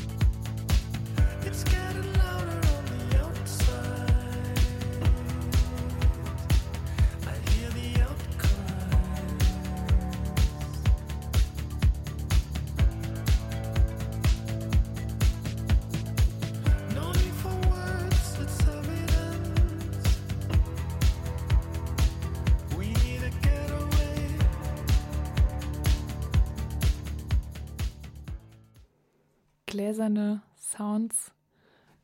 Gläserne 29.93 30.41
Sounds 30.57 31.31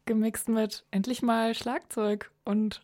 gemixt 0.05 0.47
mit 0.47 0.85
endlich 0.91 1.23
mal 1.23 1.55
Schlagzeug 1.55 2.29
und 2.45 2.83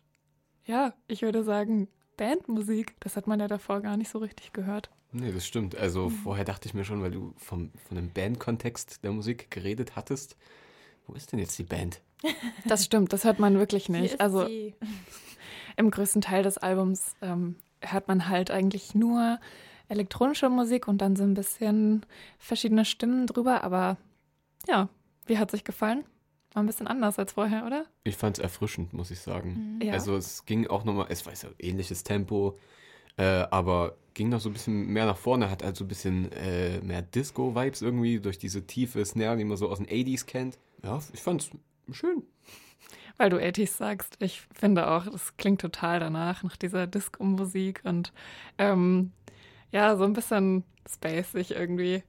ja, 0.64 0.94
ich 1.06 1.22
würde 1.22 1.44
sagen 1.44 1.86
Bandmusik. 2.16 2.96
Das 2.98 3.16
hat 3.16 3.28
man 3.28 3.38
ja 3.38 3.46
davor 3.46 3.82
gar 3.82 3.96
nicht 3.96 4.08
so 4.08 4.18
richtig 4.18 4.52
gehört. 4.52 4.90
Nee, 5.12 5.30
das 5.30 5.46
stimmt. 5.46 5.76
Also 5.76 6.10
vorher 6.10 6.44
dachte 6.44 6.66
ich 6.66 6.74
mir 6.74 6.84
schon, 6.84 7.02
weil 7.02 7.12
du 7.12 7.34
vom, 7.36 7.70
von 7.86 7.96
dem 7.96 8.10
Bandkontext 8.12 9.04
der 9.04 9.12
Musik 9.12 9.48
geredet 9.48 9.94
hattest, 9.94 10.36
wo 11.06 11.14
ist 11.14 11.30
denn 11.30 11.38
jetzt 11.38 11.56
die 11.56 11.62
Band? 11.62 12.00
Das 12.66 12.84
stimmt, 12.84 13.12
das 13.12 13.22
hört 13.22 13.38
man 13.38 13.58
wirklich 13.60 13.86
Hier 13.86 14.00
nicht. 14.00 14.14
ist 14.14 14.20
Also 14.20 14.44
sie. 14.44 14.74
im 15.76 15.92
größten 15.92 16.20
Teil 16.20 16.42
des 16.42 16.58
Albums 16.58 17.14
ähm, 17.22 17.54
hört 17.80 18.08
man 18.08 18.28
halt 18.28 18.50
eigentlich 18.50 18.96
nur 18.96 19.38
elektronische 19.86 20.50
Musik 20.50 20.88
und 20.88 20.98
dann 20.98 21.14
so 21.14 21.22
ein 21.22 21.34
bisschen 21.34 22.04
verschiedene 22.40 22.84
Stimmen 22.84 23.28
drüber. 23.28 23.62
Aber 23.62 23.98
ja, 24.66 24.88
wie 25.26 25.38
hat 25.38 25.50
sich 25.50 25.64
gefallen? 25.64 26.04
War 26.52 26.62
ein 26.62 26.66
bisschen 26.66 26.86
anders 26.86 27.18
als 27.18 27.32
vorher, 27.32 27.66
oder? 27.66 27.84
Ich 28.04 28.16
fand 28.16 28.38
es 28.38 28.42
erfrischend, 28.42 28.92
muss 28.92 29.10
ich 29.10 29.20
sagen. 29.20 29.78
Ja. 29.82 29.92
Also 29.92 30.16
es 30.16 30.46
ging 30.46 30.66
auch 30.68 30.84
nochmal, 30.84 31.06
es 31.10 31.26
war 31.26 31.34
ja 31.34 31.50
ähnliches 31.58 32.02
Tempo, 32.02 32.58
äh, 33.18 33.24
aber 33.50 33.96
ging 34.14 34.30
noch 34.30 34.40
so 34.40 34.48
ein 34.48 34.54
bisschen 34.54 34.86
mehr 34.86 35.04
nach 35.04 35.18
vorne, 35.18 35.50
hat 35.50 35.62
also 35.62 35.84
ein 35.84 35.88
bisschen 35.88 36.32
äh, 36.32 36.80
mehr 36.80 37.02
Disco-Vibes 37.02 37.82
irgendwie 37.82 38.20
durch 38.20 38.38
diese 38.38 38.66
tiefe 38.66 39.04
Snare, 39.04 39.36
die 39.36 39.44
man 39.44 39.58
so 39.58 39.68
aus 39.68 39.78
den 39.78 39.86
80s 39.86 40.24
kennt. 40.24 40.58
Ja, 40.82 40.98
ich 41.12 41.20
fand's 41.20 41.50
schön. 41.92 42.22
Weil 43.18 43.30
du 43.30 43.36
80s 43.36 43.76
sagst, 43.76 44.16
ich 44.20 44.42
finde 44.54 44.90
auch, 44.90 45.06
das 45.06 45.36
klingt 45.36 45.60
total 45.60 46.00
danach, 46.00 46.42
nach 46.42 46.56
dieser 46.56 46.86
Disco-Musik 46.86 47.80
und 47.84 48.12
ähm, 48.58 49.12
ja, 49.72 49.96
so 49.96 50.04
ein 50.04 50.12
bisschen 50.12 50.64
spacig 50.88 51.50
irgendwie. 51.50 52.02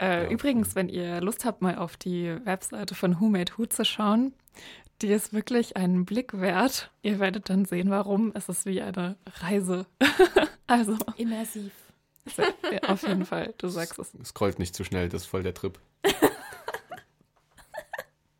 Äh, 0.00 0.24
Ja. 0.24 0.30
Übrigens, 0.30 0.74
wenn 0.74 0.88
ihr 0.88 1.20
Lust 1.20 1.44
habt, 1.44 1.62
mal 1.62 1.76
auf 1.76 1.96
die 1.96 2.34
Webseite 2.44 2.94
von 2.94 3.20
Who 3.20 3.28
Made 3.28 3.52
Who 3.56 3.66
zu 3.66 3.84
schauen, 3.84 4.32
die 5.02 5.08
ist 5.08 5.32
wirklich 5.32 5.76
einen 5.76 6.04
Blick 6.04 6.40
wert. 6.40 6.90
Ihr 7.02 7.18
werdet 7.20 7.48
dann 7.50 7.64
sehen, 7.64 7.90
warum. 7.90 8.32
Es 8.34 8.48
ist 8.48 8.66
wie 8.66 8.82
eine 8.82 9.16
Reise. 9.40 9.86
also, 10.66 10.96
Immersiv. 11.16 11.72
ja, 12.70 12.88
auf 12.88 13.06
jeden 13.06 13.24
Fall, 13.24 13.54
du 13.58 13.68
sagst 13.68 13.98
es. 13.98 14.12
Scrollt 14.24 14.58
nicht 14.58 14.74
zu 14.74 14.84
schnell, 14.84 15.08
das 15.08 15.22
ist 15.22 15.28
voll 15.28 15.42
der 15.42 15.54
Trip. 15.54 15.78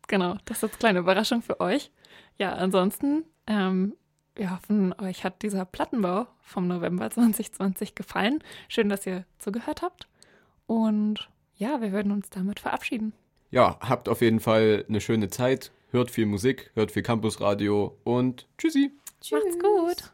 Genau, 0.07 0.37
das 0.45 0.57
ist 0.57 0.61
jetzt 0.63 0.71
eine 0.73 0.79
kleine 0.79 0.99
Überraschung 0.99 1.41
für 1.43 1.59
euch. 1.59 1.91
Ja, 2.39 2.53
ansonsten, 2.53 3.25
ähm, 3.45 3.95
wir 4.35 4.51
hoffen, 4.51 4.91
euch 4.99 5.23
hat 5.23 5.43
dieser 5.43 5.65
Plattenbau 5.65 6.25
vom 6.41 6.67
November 6.67 7.11
2020 7.11 7.93
gefallen. 7.93 8.43
Schön, 8.69 8.89
dass 8.89 9.05
ihr 9.05 9.25
zugehört 9.37 9.83
habt. 9.83 10.07
Und 10.69 11.31
ja, 11.55 11.81
wir 11.81 11.91
würden 11.91 12.11
uns 12.11 12.29
damit 12.29 12.59
verabschieden. 12.59 13.13
Ja, 13.49 13.79
habt 13.79 14.07
auf 14.07 14.21
jeden 14.21 14.39
Fall 14.39 14.85
eine 14.87 15.01
schöne 15.01 15.27
Zeit. 15.29 15.71
Hört 15.89 16.11
viel 16.11 16.27
Musik, 16.27 16.69
hört 16.75 16.91
viel 16.91 17.01
Campusradio 17.01 17.97
und 18.03 18.47
tschüssi. 18.59 18.91
Tschüss. 19.19 19.43
Macht's 19.43 19.57
gut. 19.57 20.11